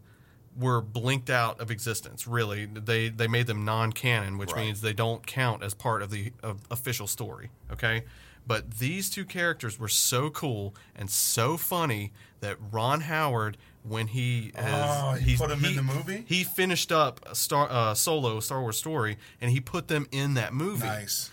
were 0.58 0.82
blinked 0.82 1.30
out 1.30 1.60
of 1.60 1.72
existence. 1.72 2.28
Really, 2.28 2.66
they 2.66 3.10
they 3.10 3.28
made 3.28 3.48
them 3.48 3.66
non-canon, 3.66 4.38
which 4.38 4.52
Right. 4.52 4.66
means 4.66 4.82
they 4.82 4.94
don't 4.94 5.26
count 5.26 5.64
as 5.64 5.74
part 5.74 6.02
of 6.02 6.10
the 6.12 6.32
of 6.44 6.62
official 6.70 7.08
story. 7.08 7.50
Okay, 7.72 8.04
but 8.46 8.78
these 8.80 9.10
two 9.10 9.26
characters 9.26 9.80
were 9.80 9.88
so 9.88 10.30
cool 10.30 10.76
and 10.96 11.10
so 11.10 11.58
funny 11.58 12.12
that 12.42 12.58
Ron 12.72 13.02
Howard, 13.02 13.58
when 13.84 14.08
he 14.08 14.52
has, 14.56 14.74
Oh, 15.02 15.12
he 15.14 15.26
he's- 15.32 15.40
put 15.40 15.50
'em 15.52 15.64
in 15.66 15.76
the 15.76 15.84
movie? 15.84 16.24
he 16.28 16.44
finished 16.44 16.92
up 16.92 17.20
a 17.26 17.36
Star 17.36 17.68
uh, 17.72 17.94
Solo 17.96 18.40
Star 18.40 18.62
Wars 18.62 18.78
story, 18.78 19.18
and 19.42 19.50
he 19.52 19.60
put 19.60 19.88
them 19.88 20.08
in 20.12 20.34
that 20.36 20.54
movie. 20.54 20.86
Nice. 20.86 21.32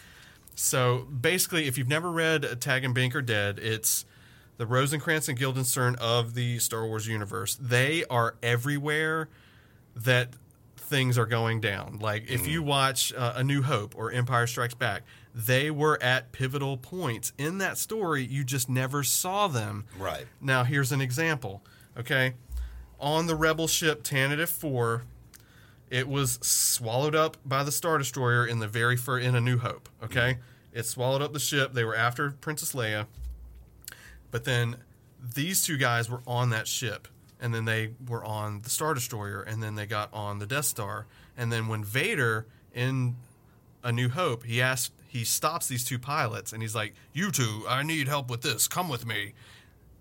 So 0.54 1.00
basically, 1.04 1.66
if 1.66 1.78
you've 1.78 1.88
never 1.88 2.10
read 2.10 2.60
Tag 2.60 2.84
and 2.84 2.94
Bink 2.94 3.14
are 3.14 3.22
Dead, 3.22 3.58
it's 3.58 4.04
the 4.60 4.66
Rosencrantz 4.66 5.26
and 5.26 5.38
Guildenstern 5.38 5.94
of 5.94 6.34
the 6.34 6.58
Star 6.58 6.86
Wars 6.86 7.06
universe. 7.06 7.56
They 7.58 8.04
are 8.10 8.34
everywhere 8.42 9.30
that 9.96 10.34
things 10.76 11.16
are 11.16 11.24
going 11.24 11.62
down. 11.62 11.98
Like 11.98 12.30
if 12.30 12.46
you 12.46 12.62
watch 12.62 13.10
uh, 13.14 13.32
A 13.36 13.42
New 13.42 13.62
Hope 13.62 13.94
or 13.96 14.12
Empire 14.12 14.46
Strikes 14.46 14.74
Back, 14.74 15.04
they 15.34 15.70
were 15.70 15.98
at 16.02 16.32
pivotal 16.32 16.76
points 16.76 17.32
in 17.38 17.56
that 17.56 17.78
story. 17.78 18.22
You 18.22 18.44
just 18.44 18.68
never 18.68 19.02
saw 19.02 19.48
them. 19.48 19.86
Right. 19.98 20.26
Now, 20.42 20.64
here's 20.64 20.92
an 20.92 21.00
example. 21.00 21.64
Okay. 21.98 22.34
On 22.98 23.26
the 23.26 23.36
Rebel 23.36 23.66
ship 23.66 24.02
Tantive 24.02 24.50
4, 24.50 25.04
it 25.88 26.06
was 26.06 26.32
swallowed 26.42 27.14
up 27.14 27.38
by 27.46 27.64
the 27.64 27.72
Star 27.72 27.96
Destroyer 27.96 28.46
in 28.46 28.58
the 28.58 28.68
very 28.68 28.98
first, 28.98 29.26
in 29.26 29.34
A 29.34 29.40
New 29.40 29.56
Hope. 29.56 29.88
Okay. 30.04 30.36
It 30.70 30.84
swallowed 30.84 31.22
up 31.22 31.32
the 31.32 31.40
ship. 31.40 31.72
They 31.72 31.82
were 31.82 31.96
after 31.96 32.32
Princess 32.32 32.74
Leia. 32.74 33.06
But 34.30 34.44
then 34.44 34.76
these 35.34 35.62
two 35.62 35.76
guys 35.76 36.08
were 36.10 36.22
on 36.26 36.50
that 36.50 36.66
ship. 36.68 37.08
And 37.42 37.54
then 37.54 37.64
they 37.64 37.90
were 38.06 38.22
on 38.24 38.60
the 38.62 38.70
Star 38.70 38.92
Destroyer. 38.94 39.42
And 39.42 39.62
then 39.62 39.74
they 39.74 39.86
got 39.86 40.12
on 40.12 40.38
the 40.38 40.46
Death 40.46 40.66
Star. 40.66 41.06
And 41.36 41.50
then 41.50 41.68
when 41.68 41.82
Vader 41.84 42.46
in 42.74 43.16
A 43.82 43.90
New 43.92 44.08
Hope, 44.10 44.44
he 44.44 44.60
asked, 44.60 44.92
he 45.08 45.24
stops 45.24 45.66
these 45.66 45.84
two 45.84 45.98
pilots 45.98 46.52
and 46.52 46.62
he's 46.62 46.74
like, 46.74 46.94
"You 47.12 47.32
two, 47.32 47.64
I 47.68 47.82
need 47.82 48.06
help 48.06 48.30
with 48.30 48.42
this. 48.42 48.68
Come 48.68 48.88
with 48.88 49.04
me." 49.04 49.32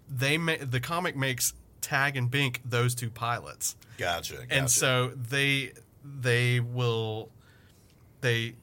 They 0.08 0.38
ma- 0.38 0.58
the 0.62 0.80
comic 0.80 1.16
makes 1.16 1.54
Tag 1.82 2.16
and 2.16 2.30
Bink 2.30 2.62
those 2.64 2.94
two 2.94 3.10
pilots, 3.10 3.76
Gotcha. 3.98 4.34
gotcha. 4.36 4.46
and 4.54 4.70
so 4.70 5.08
they 5.16 5.72
they 6.04 6.60
will 6.60 7.30
they 8.22 8.54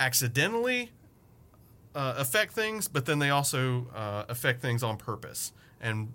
accidentally 0.00 0.90
uh, 1.96 2.14
affect 2.18 2.52
things, 2.52 2.86
but 2.88 3.06
then 3.06 3.18
they 3.18 3.30
also 3.30 3.88
uh, 3.94 4.24
affect 4.28 4.60
things 4.60 4.82
on 4.82 4.98
purpose. 4.98 5.52
And 5.80 6.12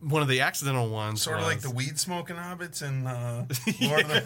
one 0.00 0.22
of 0.22 0.28
the 0.28 0.40
accidental 0.40 0.90
ones, 0.90 1.22
Sort 1.22 1.38
of 1.38 1.44
like 1.44 1.60
the 1.60 1.70
weed 1.70 1.98
smoking 1.98 2.36
hobbits 2.36 2.82
and 2.82 3.06
uh, 3.06 3.44
Lord 3.80 4.02
of 4.02 4.08
the 4.08 4.20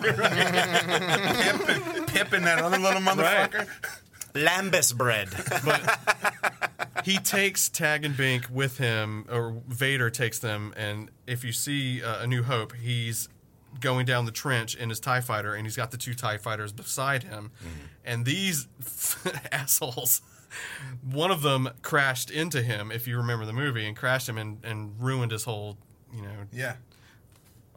Pippin, 1.85 2.05
Pippin, 2.07 2.42
that 2.44 2.59
other 2.59 2.79
little 2.79 3.03
motherfucker. 3.03 3.68
Lembas 4.35 4.96
bread. 4.96 5.29
But 5.64 7.05
he 7.05 7.18
takes 7.18 7.68
Tag 7.68 8.05
and 8.05 8.16
Bink 8.16 8.46
with 8.51 8.79
him, 8.79 9.27
or 9.31 9.61
Vader 9.68 10.11
takes 10.11 10.38
them, 10.38 10.72
and 10.77 11.11
if 11.27 11.44
you 11.44 11.53
see 11.53 12.03
uh, 12.03 12.22
A 12.22 12.27
New 12.27 12.42
Hope, 12.42 12.74
he's 12.74 13.29
going 13.81 14.07
down 14.07 14.24
the 14.24 14.33
trench 14.33 14.74
in 14.74 14.88
his 14.88 15.01
TIE 15.01 15.20
fighter, 15.20 15.55
and 15.55 15.66
he's 15.66 15.77
got 15.77 15.90
the 15.90 15.96
two 15.98 16.14
TIE 16.14 16.38
fighters 16.38 16.72
beside 16.72 17.24
him. 17.24 17.51
And 18.05 18.24
these 18.24 18.66
assholes, 19.53 20.22
one 21.02 21.30
of 21.30 21.42
them 21.42 21.68
crashed 21.82 22.30
into 22.30 22.62
him, 22.62 22.90
if 22.90 23.06
you 23.06 23.16
remember 23.16 23.44
the 23.46 23.52
movie, 23.52 23.87
and 23.87 23.96
crashed 23.96 24.28
him 24.28 24.38
and, 24.38 24.58
and 24.64 24.92
ruined 25.00 25.32
his 25.32 25.44
whole, 25.44 25.78
you 26.14 26.22
know, 26.22 26.46
Yeah. 26.52 26.76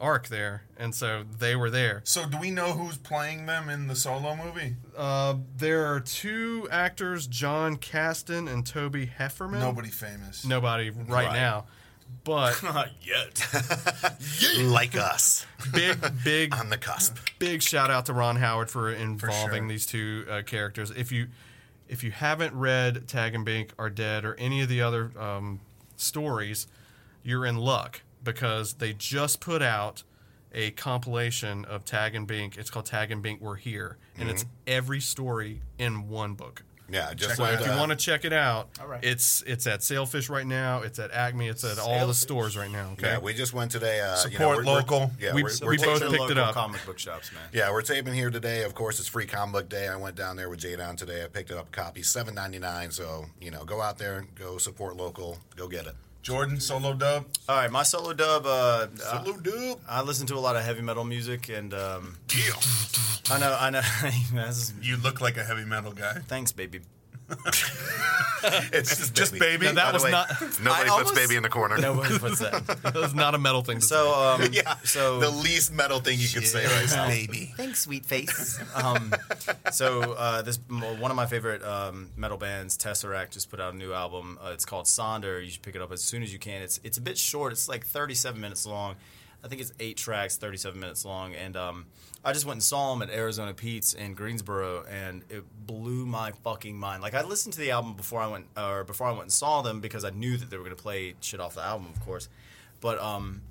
arc 0.00 0.28
there. 0.28 0.64
And 0.76 0.94
so 0.94 1.24
they 1.38 1.54
were 1.54 1.70
there. 1.70 2.00
So 2.04 2.26
do 2.26 2.38
we 2.38 2.50
know 2.50 2.72
who's 2.72 2.96
playing 2.96 3.46
them 3.46 3.68
in 3.68 3.86
the 3.86 3.94
solo 3.94 4.34
movie? 4.34 4.74
Uh, 4.96 5.36
there 5.56 5.86
are 5.92 6.00
two 6.00 6.66
actors, 6.70 7.26
Jon 7.26 7.76
Kasdan 7.76 8.50
and 8.52 8.66
Toby 8.66 9.06
Hefferman. 9.06 9.60
Nobody 9.60 9.90
famous. 9.90 10.44
Nobody 10.44 10.90
right, 10.90 11.08
Right. 11.26 11.32
now. 11.32 11.66
But 12.24 12.62
Not 12.62 12.90
yet. 13.00 13.46
like 14.64 14.96
us 14.96 15.46
big, 15.72 15.96
big, 16.24 16.54
on 16.58 16.68
the 16.68 16.76
cusp. 16.76 17.16
big 17.38 17.62
shout 17.62 17.90
out 17.90 18.06
to 18.06 18.12
Ron 18.12 18.36
Howard 18.36 18.70
for 18.70 18.90
involving 18.92 19.62
sure. 19.62 19.68
these 19.68 19.86
two 19.86 20.26
uh, 20.28 20.42
characters. 20.42 20.90
If 20.90 21.10
you 21.12 21.28
if 21.92 22.02
you 22.02 22.10
haven't 22.10 22.54
read 22.54 23.06
Tag 23.06 23.34
and 23.34 23.44
Bink 23.44 23.74
Are 23.78 23.90
Dead 23.90 24.24
or 24.24 24.34
any 24.36 24.62
of 24.62 24.70
the 24.70 24.80
other 24.80 25.12
um, 25.18 25.60
stories, 25.96 26.66
you're 27.22 27.44
in 27.44 27.58
luck 27.58 28.00
because 28.24 28.74
they 28.74 28.94
just 28.94 29.40
put 29.40 29.60
out 29.60 30.02
a 30.54 30.70
compilation 30.70 31.66
of 31.66 31.84
Tag 31.84 32.14
and 32.14 32.26
Bink. 32.26 32.56
It's 32.56 32.70
called 32.70 32.86
Tag 32.86 33.10
and 33.10 33.22
Bink 33.22 33.42
We're 33.42 33.56
Here, 33.56 33.98
and 34.16 34.30
it's 34.30 34.46
every 34.66 35.00
story 35.00 35.60
in 35.78 36.08
one 36.08 36.32
book. 36.32 36.62
Yeah, 36.92 37.14
just 37.14 37.30
Check 37.30 37.38
like 37.38 37.60
If 37.60 37.66
you 37.66 37.72
want 37.72 37.90
to 37.90 37.96
check 37.96 38.24
it 38.26 38.32
out, 38.34 38.68
All 38.80 38.86
right. 38.86 39.02
it's 39.02 39.42
it's 39.46 39.66
at 39.66 39.80
Ssalefish 39.80 40.28
right 40.28 40.46
now. 40.46 40.82
It's 40.82 40.98
at 40.98 41.10
Acme. 41.10 41.48
It's 41.48 41.64
at 41.64 41.78
all 41.78 42.06
the 42.06 42.12
Ssalefish. 42.12 42.16
stores 42.16 42.56
right 42.56 42.70
now. 42.70 42.90
Okay. 42.92 43.06
Yeah, 43.12 43.18
we 43.18 43.32
just 43.32 43.54
went 43.54 43.70
today. 43.70 44.00
Uh, 44.00 44.04
you 44.04 44.10
know, 44.10 44.16
Support 44.16 44.56
we're- 44.58 44.66
we're- 44.66 44.76
local. 44.76 45.10
yeah, 45.18 45.32
We- 45.32 45.42
we're, 45.42 45.50
we 45.62 45.66
we're 45.66 45.76
both 45.78 46.00
taping- 46.00 46.10
picked 46.10 46.12
it 46.12 46.18
local 46.36 46.38
up. 46.44 46.54
Comic 46.54 46.84
book 46.84 46.98
shops, 46.98 47.32
man. 47.32 47.42
Yeah, 47.52 47.70
we're 47.72 47.80
taping 47.82 48.12
here 48.14 48.30
today. 48.30 48.62
Of 48.64 48.74
course, 48.74 49.00
it's 49.00 49.08
free 49.08 49.26
comic 49.26 49.52
book 49.54 49.68
day. 49.70 49.88
I 49.88 49.96
went 49.96 50.16
down 50.16 50.36
there 50.36 50.50
with 50.50 50.60
Jadon 50.60 50.96
today. 50.96 51.24
I 51.24 51.28
picked 51.28 51.50
up 51.50 51.68
a 51.68 51.70
copy, 51.70 52.02
seven 52.02 52.34
ninety 52.34 52.58
nine. 52.58 52.90
So 52.90 53.24
you 53.40 53.50
know, 53.50 53.64
go 53.64 53.80
out 53.80 53.96
there, 53.98 54.26
go 54.34 54.58
support 54.58 54.96
local, 54.96 55.38
go 55.56 55.68
get 55.68 55.86
it. 55.86 55.94
Jordan, 56.22 56.60
solo 56.60 56.94
dub. 56.94 57.24
All 57.48 57.56
right, 57.56 57.70
my 57.70 57.82
solo 57.82 58.12
dub. 58.12 58.46
Uh, 58.46 58.86
Salute, 58.96 59.42
dude. 59.42 59.76
I 59.88 60.02
listen 60.02 60.26
to 60.28 60.36
a 60.36 60.38
lot 60.38 60.54
of 60.54 60.62
heavy 60.64 60.80
metal 60.82 61.04
music, 61.04 61.48
and 61.48 61.74
um, 61.74 62.16
I 63.30 63.38
know, 63.40 63.56
I 63.58 63.70
know. 63.70 63.82
You 64.82 64.96
look 64.98 65.20
like 65.20 65.36
a 65.36 65.42
heavy 65.44 65.64
metal 65.64 65.92
guy. 65.92 66.14
thanks, 66.28 66.52
baby. 66.52 66.80
It's 68.72 68.96
just, 68.96 69.14
Just 69.14 69.38
baby. 69.38 69.66
Now, 69.66 69.72
that 69.74 69.84
By 69.86 69.92
was 69.92 70.02
way, 70.02 70.10
not 70.10 70.28
Nobody 70.40 70.66
I 70.66 70.76
puts 70.82 70.90
almost- 70.90 71.14
baby 71.14 71.36
in 71.36 71.44
the 71.44 71.48
corner. 71.48 71.78
Nobody 71.78 72.18
puts 72.18 72.40
that. 72.40 72.66
that 72.82 72.94
was 72.94 73.14
not 73.14 73.36
a 73.36 73.38
metal 73.38 73.62
thing 73.62 73.76
to 73.78 73.82
say. 73.86 73.94
So, 73.94 74.12
um, 74.20 74.48
yeah, 74.52 74.74
so 74.82 75.20
the 75.20 75.30
least 75.30 75.72
metal 75.72 76.00
thing 76.00 76.18
you 76.18 76.26
could 76.28 76.46
say 76.48 76.66
right 76.66 76.88
now. 76.90 77.06
baby. 77.06 77.52
Thanks, 77.56 77.78
sweet 77.82 78.04
face. 78.04 78.58
um, 78.74 79.14
so 79.70 80.14
uh, 80.14 80.42
this 80.42 80.58
one 80.68 81.10
of 81.12 81.16
my 81.16 81.26
favorite 81.26 81.62
um, 81.62 82.10
metal 82.16 82.36
bands, 82.36 82.76
Tesseract, 82.76 83.30
just 83.30 83.48
put 83.48 83.60
out 83.60 83.74
a 83.74 83.76
new 83.76 83.92
album. 83.92 84.38
Uh, 84.44 84.50
it's 84.52 84.64
called 84.64 84.86
Sonder. 84.86 85.42
You 85.44 85.48
should 85.50 85.62
pick 85.62 85.76
it 85.76 85.80
up 85.82 85.92
as 85.92 86.02
soon 86.02 86.24
as 86.24 86.32
you 86.32 86.40
can. 86.40 86.62
It's 86.62 86.80
it's 86.82 86.98
a 86.98 87.02
bit 87.02 87.18
short. 87.18 87.52
It's 87.52 87.68
like 87.68 87.86
37 87.86 88.40
minutes 88.40 88.66
long. 88.66 88.96
I 89.44 89.48
think 89.48 89.60
it's 89.60 89.72
eight 89.80 89.96
tracks, 89.96 90.36
37 90.36 90.78
minutes 90.78 91.04
long. 91.04 91.34
And 91.34 91.56
um, 91.56 91.86
I 92.24 92.32
just 92.32 92.46
went 92.46 92.56
and 92.56 92.62
saw 92.62 92.94
them 92.94 93.02
at 93.02 93.10
Arizona 93.10 93.52
Pete's 93.52 93.92
in 93.92 94.14
Greensboro, 94.14 94.84
and 94.84 95.24
it 95.28 95.44
blew 95.66 96.06
my 96.06 96.30
fucking 96.30 96.76
mind. 96.76 97.02
Like 97.02 97.14
I 97.14 97.22
listened 97.22 97.54
to 97.54 97.60
the 97.60 97.72
album 97.72 97.94
before 97.94 98.20
I 98.20 98.28
went, 98.28 98.46
or 98.56 98.84
before 98.84 99.08
I 99.08 99.10
went 99.10 99.24
and 99.24 99.32
saw 99.32 99.62
them 99.62 99.80
because 99.80 100.04
I 100.04 100.10
knew 100.10 100.36
that 100.36 100.48
they 100.48 100.56
were 100.56 100.64
going 100.64 100.76
to 100.76 100.82
play 100.82 101.14
shit 101.20 101.40
off 101.40 101.54
the 101.54 101.62
album, 101.62 101.88
of 101.92 102.00
course. 102.04 102.28
But 102.80 103.00
um, 103.00 103.42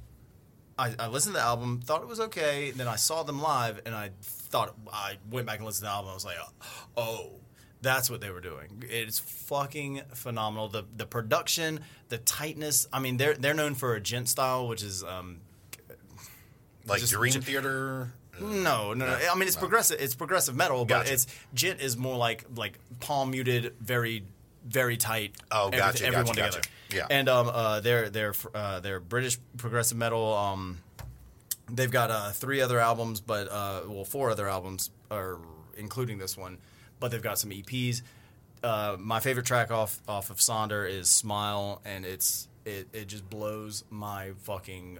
I, 0.77 0.93
I 0.97 1.08
listened 1.08 1.36
to 1.36 1.39
the 1.39 1.45
album, 1.45 1.82
thought 1.84 2.01
it 2.01 2.08
was 2.08 2.19
okay. 2.21 2.71
Then 2.71 2.88
I 2.88 2.95
saw 2.95 3.23
them 3.23 3.41
live, 3.41 3.82
and 3.86 3.93
I 3.93 4.12
thought 4.21 4.75
I 4.91 5.17
went 5.30 5.45
back 5.47 5.58
and 5.58 5.65
listened 5.65 5.82
to 5.82 5.89
the 5.89 5.91
album. 5.91 6.12
I 6.12 6.13
was 6.13 6.25
like, 6.25 6.38
oh, 6.95 7.32
that's 7.82 8.10
what 8.10 8.21
they 8.21 8.30
were 8.30 8.41
doing. 8.41 8.84
It's 8.89 9.19
fucking 9.19 10.01
phenomenal. 10.13 10.69
The 10.69 10.86
the 10.95 11.06
production, 11.06 11.82
the 12.10 12.17
tightness. 12.19 12.88
I 12.93 12.99
mean, 12.99 13.17
they're 13.17 13.34
they're 13.34 13.54
known 13.54 13.75
for 13.75 13.95
a 13.95 13.99
djent 13.99 14.30
style, 14.30 14.67
which 14.67 14.84
is 14.84 15.04
um, 15.04 15.41
Like 16.85 16.99
Just- 17.01 17.13
Dream 17.13 17.41
Theater. 17.41 18.11
no, 18.39 18.93
no, 18.93 19.05
no. 19.05 19.05
I 19.31 19.35
mean, 19.35 19.47
it's 19.47 19.55
progressive. 19.57 19.99
It's 20.01 20.15
progressive 20.15 20.55
metal, 20.55 20.79
but 20.85 20.99
Gotcha. 21.03 21.13
it's 21.13 21.27
djent 21.53 21.79
is 21.81 21.95
more 21.97 22.17
like 22.17 22.45
like 22.55 22.79
palm 22.99 23.31
muted, 23.31 23.73
very 23.79 24.23
very 24.65 24.95
tight. 24.97 25.33
Oh, 25.51 25.69
gotcha, 25.71 26.05
Everyone 26.05 26.25
gotcha, 26.27 26.35
together. 26.35 26.57
gotcha. 26.57 26.69
Yeah. 26.95 27.07
and 27.09 27.27
um, 27.29 27.49
uh, 27.49 27.79
they're 27.81 28.09
they're 28.09 28.33
uh, 28.53 28.79
they're 28.79 28.99
British 28.99 29.37
progressive 29.57 29.97
metal. 29.97 30.33
Um, 30.33 30.79
they've 31.69 31.91
got 31.91 32.11
uh, 32.11 32.31
three 32.31 32.61
other 32.61 32.79
albums, 32.79 33.21
but 33.21 33.47
uh, 33.51 33.81
well, 33.87 34.03
four 34.05 34.29
other 34.31 34.47
albums, 34.49 34.89
are 35.09 35.37
including 35.77 36.17
this 36.17 36.37
one. 36.37 36.57
But 36.99 37.11
they've 37.11 37.21
got 37.21 37.39
some 37.39 37.49
EPs. 37.51 38.01
Uh, 38.63 38.95
my 38.99 39.19
favorite 39.19 39.45
track 39.45 39.71
off 39.71 39.99
off 40.07 40.29
of 40.29 40.37
Sonder 40.37 40.87
is 40.89 41.09
"Smile," 41.09 41.81
and 41.85 42.05
it's 42.05 42.47
it 42.65 42.87
it 42.93 43.07
just 43.07 43.27
blows 43.29 43.83
my 43.89 44.31
fucking 44.43 44.99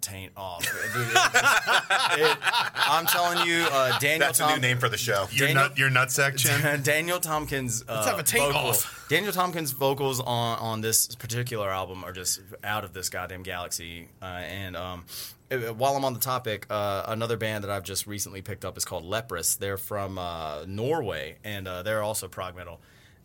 taint 0.00 0.32
off. 0.36 0.62
Dude, 0.62 0.72
it 1.06 1.12
just- 1.14 2.18
it- 2.18 2.38
I'm 2.74 3.06
telling 3.06 3.46
you, 3.46 3.66
uh, 3.70 3.98
Daniel. 3.98 4.20
Tompkins 4.32 4.38
That's 4.38 4.40
a 4.40 4.54
new 4.54 4.60
name 4.60 4.78
for 4.78 4.88
the 4.88 4.96
show. 4.96 5.28
Your 5.30 5.48
Daniel- 5.48 5.68
nut, 5.68 5.78
your 5.78 5.90
nutsack 5.90 6.36
chin. 6.36 6.82
Daniel 6.82 7.20
Tompkins. 7.20 7.84
Uh, 7.88 8.04
have 8.04 8.18
a 8.18 8.22
taint 8.22 8.52
vocal- 8.52 8.70
off. 8.70 9.06
Daniel 9.08 9.32
Tompkins' 9.32 9.72
vocals 9.72 10.20
on 10.20 10.58
on 10.58 10.80
this 10.80 11.14
particular 11.16 11.70
album 11.70 12.04
are 12.04 12.12
just 12.12 12.40
out 12.64 12.84
of 12.84 12.92
this 12.92 13.08
goddamn 13.08 13.42
galaxy. 13.42 14.08
Uh, 14.22 14.24
and 14.24 14.76
um, 14.76 15.04
uh, 15.50 15.56
while 15.74 15.96
I'm 15.96 16.04
on 16.04 16.14
the 16.14 16.20
topic, 16.20 16.66
uh, 16.70 17.04
another 17.08 17.36
band 17.36 17.64
that 17.64 17.70
I've 17.70 17.82
just 17.84 18.06
recently 18.06 18.40
picked 18.42 18.64
up 18.64 18.76
is 18.76 18.84
called 18.84 19.04
Leprous. 19.04 19.56
They're 19.56 19.76
from 19.78 20.18
uh, 20.18 20.64
Norway, 20.66 21.36
and 21.44 21.66
uh, 21.66 21.82
they're 21.82 22.02
also 22.02 22.28
prog 22.28 22.54
metal. 22.56 22.80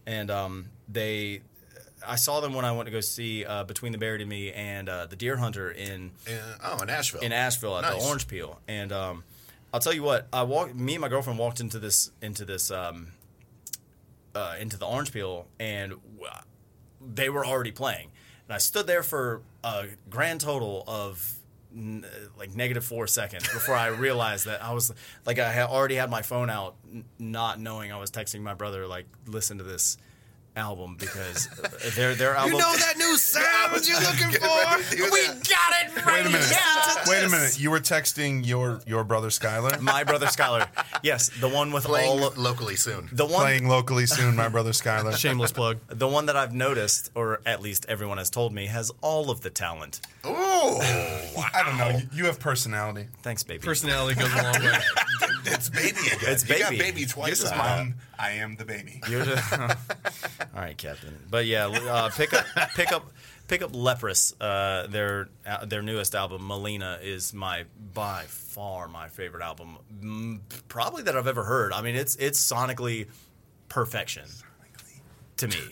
And 0.08 0.30
um, 0.30 0.70
they, 0.88 1.42
I 2.08 2.16
saw 2.16 2.40
them 2.42 2.54
when 2.54 2.66
I 2.66 2.72
went 2.72 2.86
to 2.88 2.92
go 2.92 3.02
see 3.02 3.46
uh, 3.46 3.64
Between 3.64 3.92
the 3.92 3.98
Buried 3.98 4.22
and 4.22 4.30
Me 4.30 4.52
and 4.52 4.88
uh, 4.90 5.06
the 5.06 5.16
Dear 5.16 5.38
Hunter 5.38 5.72
in 5.72 6.12
In, 6.28 6.40
oh, 6.64 6.80
in 6.82 6.90
Asheville. 6.90 7.22
in 7.22 7.32
Asheville 7.32 7.78
at 7.78 7.82
Nice. 7.82 8.02
the 8.02 8.08
Orange 8.08 8.28
Peel, 8.28 8.60
and 8.68 8.92
um, 8.92 9.24
I'll 9.74 9.80
tell 9.80 9.94
you 9.94 10.04
what, 10.04 10.28
I 10.34 10.44
walked. 10.44 10.76
Me 10.76 10.94
and 10.96 11.02
my 11.02 11.10
girlfriend 11.10 11.40
walked 11.40 11.60
into 11.60 11.80
this 11.80 12.12
into 12.22 12.46
this 12.46 12.72
um, 12.72 13.08
uh, 14.34 14.56
into 14.60 14.78
the 14.78 14.86
Orange 14.86 15.12
Peel, 15.12 15.48
and 15.60 15.92
w- 16.18 16.32
they 17.14 17.30
were 17.30 17.46
already 17.46 17.72
playing, 17.72 18.10
and 18.48 18.56
I 18.56 18.58
stood 18.58 18.88
there 18.88 19.04
for 19.04 19.42
a 19.64 19.86
grand 20.10 20.42
total 20.42 20.84
of. 20.88 21.36
n- 21.76 22.06
Like 22.38 22.56
negative 22.56 22.84
four 22.86 23.08
seconds 23.08 23.44
before 23.52 23.76
I 23.76 23.88
realized 23.88 24.46
that 24.46 24.64
I 24.64 24.72
was 24.74 24.94
like 25.26 25.40
I 25.40 25.52
had 25.52 25.68
already 25.68 25.96
had 25.96 26.10
my 26.10 26.22
phone 26.22 26.50
out, 26.50 26.76
n- 26.92 27.04
not 27.20 27.60
knowing 27.60 27.92
I 27.92 27.98
was 27.98 28.12
texting 28.12 28.42
my 28.42 28.54
brother 28.54 28.88
like 28.88 29.06
listen 29.28 29.58
to 29.58 29.64
this 29.64 29.98
album 30.56 30.96
because 31.00 31.50
uh, 31.64 31.68
their 31.96 32.16
their 32.16 32.36
album. 32.36 32.54
You 32.54 32.60
know 32.60 32.76
that 32.76 32.98
new 32.98 33.18
sound 33.18 33.88
you're 33.88 34.00
looking 34.00 34.32
for? 34.40 35.12
we 35.12 35.28
got 35.28 35.72
it 35.84 36.06
right 36.06 36.24
Wait 36.24 36.26
a 36.26 36.30
minute. 36.30 36.48
Here. 37.06 37.16
Wait 37.22 37.24
a 37.26 37.30
minute. 37.30 37.60
You 37.60 37.72
were 37.72 37.80
texting 37.80 38.46
your 38.46 38.80
your 38.88 39.04
brother 39.04 39.30
Skylar. 39.30 39.80
My 39.82 40.04
brother 40.04 40.26
Skylar. 40.28 40.68
Yes, 41.04 41.30
the 41.40 41.48
one 41.50 41.72
with 41.72 41.86
Playing 41.86 42.10
all 42.10 42.28
of, 42.28 42.38
locally 42.38 42.76
soon. 42.76 43.10
the 43.12 43.26
one 43.26 43.42
Playing 43.42 43.68
locally 43.68 44.06
soon, 44.06 44.36
my 44.36 44.48
brother 44.50 44.72
Skylar. 44.72 45.16
Shameless 45.18 45.52
plug. 45.52 45.78
the 45.90 46.08
one 46.08 46.26
that 46.28 46.36
I've 46.36 46.54
noticed, 46.54 47.12
or 47.16 47.42
at 47.46 47.62
least 47.62 47.86
everyone 47.88 48.18
has 48.18 48.30
told 48.30 48.54
me, 48.54 48.66
has 48.68 48.92
all 49.02 49.30
of 49.30 49.42
the 49.42 49.50
talent. 49.50 50.02
Ooh, 50.26 50.30
I 50.30 51.62
don't 51.66 51.78
know. 51.78 51.90
You, 52.00 52.08
you 52.14 52.26
have 52.26 52.40
personality. 52.40 53.08
Thanks, 53.22 53.44
baby. 53.44 53.60
Personality 53.64 54.20
goes 54.20 54.32
a 54.34 54.44
long 54.44 54.54
way. 54.64 54.78
it's 55.46 55.70
baby 55.70 55.98
again. 56.08 56.20
It's 56.24 56.50
You 56.50 56.60
got 56.60 56.70
baby. 56.72 56.82
baby 56.82 57.06
twice. 57.06 57.28
You're 57.28 57.36
just 57.36 57.52
on 57.54 57.58
my- 57.60 57.66
that. 57.68 57.80
Um, 57.82 57.94
I 58.18 58.32
am 58.32 58.56
the 58.56 58.64
baby. 58.64 59.02
You're 59.10 59.26
just, 59.26 59.52
all 59.60 59.68
right, 60.56 60.78
Captain. 60.78 61.18
But 61.30 61.46
yeah, 61.48 61.68
uh, 61.68 62.10
pick 62.12 62.34
up, 62.34 62.46
pick 62.74 62.94
up, 62.94 63.12
pick 63.48 63.62
up 63.62 63.72
Leprous. 63.74 64.34
Uh, 64.40 64.88
their 64.88 65.30
uh, 65.46 65.66
their 65.66 65.82
newest 65.82 66.16
album, 66.16 66.42
Malina, 66.44 67.02
is 67.02 67.34
my 67.34 67.66
by 67.94 68.24
far 68.28 68.88
my 68.88 69.08
favorite 69.08 69.44
album, 69.44 70.40
probably 70.68 71.04
that 71.04 71.16
I've 71.16 71.28
ever 71.28 71.44
heard. 71.44 71.74
I 71.74 71.82
mean, 71.82 71.96
it's 71.96 72.16
it's 72.16 72.40
sonically 72.40 73.08
perfection 73.70 74.26
to 75.38 75.48
me. 75.48 75.56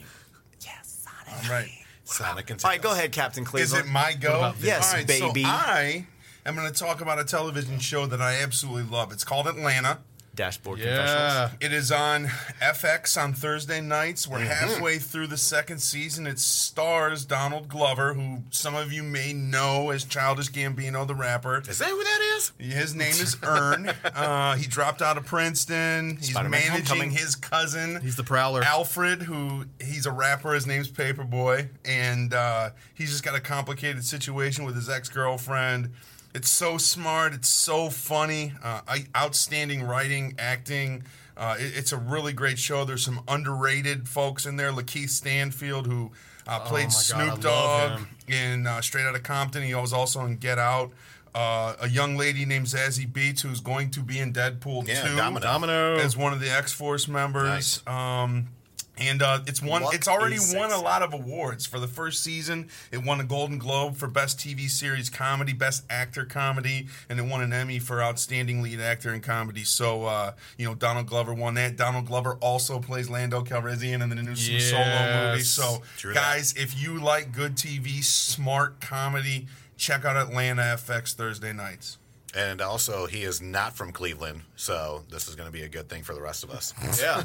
Yes, 0.65 1.05
Sonic. 1.05 1.43
All 1.45 1.51
right. 1.51 1.69
Sonic 2.05 2.49
and 2.49 2.63
All 2.63 2.69
right, 2.69 2.81
go 2.81 2.91
ahead, 2.91 3.11
Captain 3.11 3.43
Cleveland. 3.43 3.83
Is 3.83 3.89
it 3.89 3.91
my 3.91 4.13
go? 4.13 4.37
about? 4.37 4.55
Yes, 4.61 4.91
All 4.91 4.97
right, 4.99 5.07
baby. 5.07 5.43
So 5.43 5.49
I 5.49 6.05
am 6.45 6.55
going 6.55 6.71
to 6.71 6.77
talk 6.77 7.01
about 7.01 7.19
a 7.19 7.23
television 7.25 7.79
show 7.79 8.05
that 8.05 8.21
I 8.21 8.41
absolutely 8.41 8.83
love. 8.83 9.11
It's 9.11 9.23
called 9.23 9.47
Atlanta. 9.47 9.99
Dashboard 10.35 10.79
Yeah. 10.79 10.97
Confessionals. 10.97 11.51
It 11.61 11.73
is 11.73 11.91
on 11.91 12.25
FX 12.61 13.21
on 13.21 13.33
Thursday 13.33 13.81
nights. 13.81 14.25
Mm-hmm. 14.25 14.33
We're 14.33 14.45
halfway 14.45 14.97
through 14.97 15.27
the 15.27 15.37
second 15.37 15.79
season. 15.79 16.25
It 16.25 16.39
stars 16.39 17.23
Donald 17.25 17.67
Glover, 17.69 18.13
who 18.15 18.39
some 18.49 18.75
of 18.75 18.91
you 18.91 19.03
may 19.03 19.31
know 19.33 19.91
as 19.91 20.03
Childish 20.03 20.49
Gambino, 20.49 21.05
the 21.05 21.15
rapper. 21.15 21.61
Is 21.67 21.77
that 21.79 21.89
who 21.89 22.03
that 22.03 22.35
is? 22.37 22.51
His 22.57 22.95
name 22.95 23.09
is 23.11 23.37
Earn. 23.43 23.89
uh, 24.03 24.55
he 24.55 24.65
dropped 24.67 25.01
out 25.01 25.17
of 25.17 25.25
Princeton. 25.25 26.17
He's 26.17 26.31
Spider-Man 26.31 26.51
managing 26.61 26.85
Homecoming. 26.85 27.11
his 27.11 27.35
cousin. 27.35 27.99
He's 28.01 28.15
the 28.15 28.23
Prowler. 28.23 28.63
Alfred, 28.63 29.21
who 29.21 29.65
he's 29.79 30.05
a 30.05 30.11
rapper. 30.11 30.53
His 30.53 30.65
name's 30.65 30.87
Paper 30.89 31.23
Boi, 31.23 31.69
and 31.85 32.33
uh, 32.33 32.71
he's 32.95 33.11
just 33.11 33.23
got 33.23 33.35
a 33.35 33.39
complicated 33.39 34.03
situation 34.03 34.65
with 34.65 34.75
his 34.75 34.89
ex 34.89 35.09
girlfriend. 35.09 35.91
It's 36.33 36.49
so 36.49 36.77
smart. 36.77 37.33
It's 37.33 37.49
so 37.49 37.89
funny. 37.89 38.53
Uh, 38.63 38.81
outstanding 39.15 39.83
writing, 39.83 40.35
acting. 40.39 41.03
Uh, 41.37 41.55
it- 41.59 41.73
it's 41.77 41.91
a 41.91 41.97
really 41.97 42.33
great 42.33 42.57
show. 42.59 42.85
There's 42.85 43.03
some 43.05 43.21
underrated 43.27 44.07
folks 44.09 44.45
in 44.45 44.55
there. 44.57 44.71
Lakeith 44.71 45.09
Stanfield, 45.09 45.87
who 45.87 46.11
uh, 46.47 46.59
played 46.61 46.87
Oh 46.91 47.13
my 47.17 47.25
God, 47.25 47.31
Snoop 47.33 47.41
Dogg 47.41 48.01
in 48.27 48.67
uh, 48.67 48.81
Straight 48.81 49.05
Outta 49.05 49.19
Compton. 49.19 49.63
He 49.63 49.73
was 49.75 49.93
also 49.93 50.21
in 50.25 50.37
Get 50.37 50.59
Out. 50.59 50.91
Uh, 51.35 51.73
a 51.81 51.89
young 51.89 52.15
lady 52.15 52.45
named 52.45 52.67
Zazie 52.67 53.11
Beetz, 53.11 53.41
who's 53.41 53.59
going 53.59 53.89
to 53.91 54.01
be 54.01 54.19
in 54.19 54.31
Deadpool 54.33 54.87
Yeah, 54.87 55.01
2 55.07 55.15
Domino. 55.15 55.39
Domino. 55.39 55.95
as 55.97 56.15
one 56.15 56.31
of 56.33 56.39
the 56.39 56.49
X 56.51 56.71
Force 56.71 57.07
members. 57.07 57.47
Nice. 57.47 57.87
Um, 57.87 58.49
and 58.97 59.21
uh, 59.21 59.39
it's 59.47 59.61
won. 59.61 59.83
What 59.83 59.95
It's 59.95 60.07
already 60.07 60.37
won 60.53 60.71
a 60.71 60.79
lot 60.79 61.01
of 61.01 61.13
awards 61.13 61.65
for 61.65 61.79
the 61.79 61.87
first 61.87 62.23
season. 62.23 62.69
It 62.91 63.03
won 63.03 63.19
a 63.19 63.23
Golden 63.23 63.57
Globe 63.57 63.95
for 63.95 64.07
Best 64.07 64.37
TV 64.37 64.69
Series 64.69 65.09
Comedy, 65.09 65.53
Best 65.53 65.83
Actor 65.89 66.25
Comedy, 66.25 66.87
and 67.09 67.19
it 67.19 67.23
won 67.23 67.41
an 67.41 67.53
Emmy 67.53 67.79
for 67.79 68.03
Outstanding 68.03 68.61
Lead 68.61 68.79
Actor 68.79 69.13
in 69.13 69.21
Comedy. 69.21 69.63
So, 69.63 70.05
uh, 70.05 70.33
you 70.57 70.65
know, 70.65 70.75
Donald 70.75 71.07
Glover 71.07 71.33
won 71.33 71.55
that. 71.55 71.75
Donald 71.75 72.05
Glover 72.05 72.35
also 72.35 72.79
plays 72.79 73.09
Lando 73.09 73.41
Calrissian 73.41 74.03
in 74.03 74.09
the 74.09 74.15
new 74.15 74.35
Solo 74.35 75.29
movie. 75.31 75.41
So, 75.43 75.81
True 75.97 76.13
that. 76.13 76.19
guys, 76.19 76.53
if 76.53 76.81
you 76.81 76.99
like 76.99 77.31
good 77.31 77.55
TV, 77.55 78.03
smart 78.03 78.79
comedy, 78.79 79.47
check 79.75 80.05
out 80.05 80.15
Atlanta 80.15 80.61
FX 80.61 81.13
Thursday 81.13 81.53
nights. 81.53 81.97
And 82.35 82.61
also, 82.61 83.05
he 83.05 83.23
is 83.23 83.41
not 83.41 83.75
from 83.75 83.91
Cleveland, 83.91 84.41
so 84.55 85.03
this 85.09 85.27
is 85.27 85.35
going 85.35 85.47
to 85.47 85.51
be 85.53 85.61
a 85.61 85.69
good 85.69 85.87
thing 85.87 86.01
for 86.01 86.15
the 86.15 86.21
rest 86.21 86.43
of 86.43 86.49
us. 86.49 86.73
Yeah. 86.99 87.21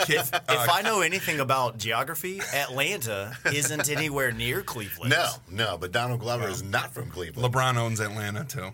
if, 0.00 0.08
if 0.08 0.34
uh, 0.34 0.66
I 0.72 0.80
know 0.82 1.00
anything 1.02 1.40
about 1.40 1.76
geography, 1.78 2.40
Atlanta 2.54 3.36
isn't 3.52 3.90
anywhere 3.90 4.32
near 4.32 4.62
Cleveland. 4.62 5.10
no, 5.10 5.28
no, 5.50 5.76
but 5.78 5.92
Donald 5.92 6.20
Glover 6.20 6.48
is 6.48 6.62
not 6.62 6.94
from 6.94 7.10
Cleveland. 7.10 7.52
LeBron 7.52 7.76
owns 7.76 8.00
Atlanta, 8.00 8.44
too. 8.44 8.70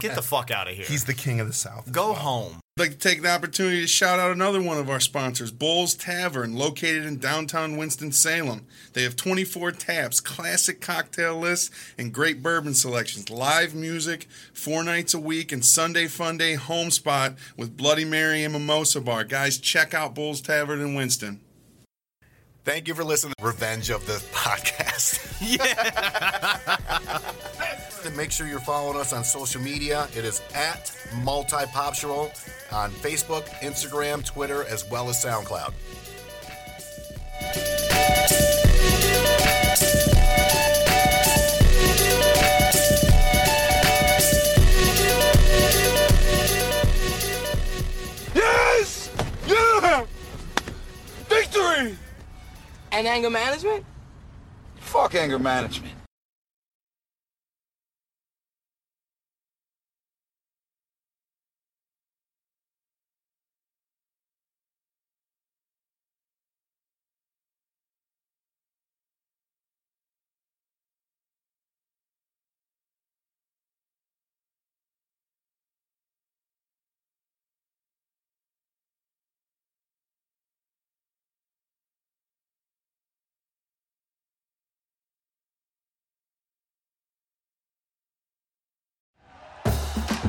Get 0.00 0.14
the 0.14 0.22
fuck 0.22 0.50
out 0.50 0.68
of 0.68 0.74
here. 0.74 0.84
He's 0.86 1.04
the 1.04 1.14
king 1.14 1.40
of 1.40 1.46
the 1.48 1.52
South. 1.52 1.90
Go 1.90 2.12
home. 2.12 2.61
I'd 2.78 2.84
like 2.84 2.92
to 2.92 2.96
take 2.96 3.20
the 3.20 3.28
opportunity 3.28 3.82
to 3.82 3.86
shout 3.86 4.18
out 4.18 4.30
another 4.32 4.62
one 4.62 4.78
of 4.78 4.88
our 4.88 4.98
sponsors, 4.98 5.50
Bulls 5.50 5.92
Tavern, 5.92 6.56
located 6.56 7.04
in 7.04 7.18
downtown 7.18 7.76
Winston-Salem. 7.76 8.64
They 8.94 9.02
have 9.02 9.14
24 9.14 9.72
taps, 9.72 10.20
classic 10.20 10.80
cocktail 10.80 11.38
lists, 11.38 11.70
and 11.98 12.14
great 12.14 12.42
bourbon 12.42 12.72
selections. 12.72 13.28
Live 13.28 13.74
music, 13.74 14.26
four 14.54 14.82
nights 14.82 15.12
a 15.12 15.20
week, 15.20 15.52
and 15.52 15.62
Sunday 15.62 16.06
Fun 16.06 16.38
Day 16.38 16.54
home 16.54 16.90
spot 16.90 17.34
with 17.58 17.76
Bloody 17.76 18.06
Mary 18.06 18.42
and 18.42 18.54
Mimosa 18.54 19.02
Bar. 19.02 19.24
Guys, 19.24 19.58
check 19.58 19.92
out 19.92 20.14
Bulls 20.14 20.40
Tavern 20.40 20.80
in 20.80 20.94
Winston. 20.94 21.40
Thank 22.64 22.86
you 22.86 22.94
for 22.94 23.02
listening 23.02 23.34
to 23.38 23.44
Revenge 23.44 23.90
of 23.90 24.06
the 24.06 24.22
Podcast. 24.32 25.18
yeah. 25.58 26.78
make 28.16 28.30
sure 28.30 28.46
you're 28.46 28.60
following 28.60 28.96
us 28.96 29.12
on 29.12 29.24
social 29.24 29.60
media. 29.60 30.06
It 30.16 30.24
is 30.24 30.40
at 30.54 30.84
Multipoptural 31.24 32.30
on 32.72 32.92
Facebook, 32.92 33.48
Instagram, 33.62 34.24
Twitter, 34.24 34.64
as 34.66 34.88
well 34.88 35.08
as 35.08 35.24
SoundCloud. 35.24 35.72
Anger 53.06 53.30
management? 53.30 53.84
Fuck 54.80 55.14
anger 55.14 55.38
management. 55.38 56.01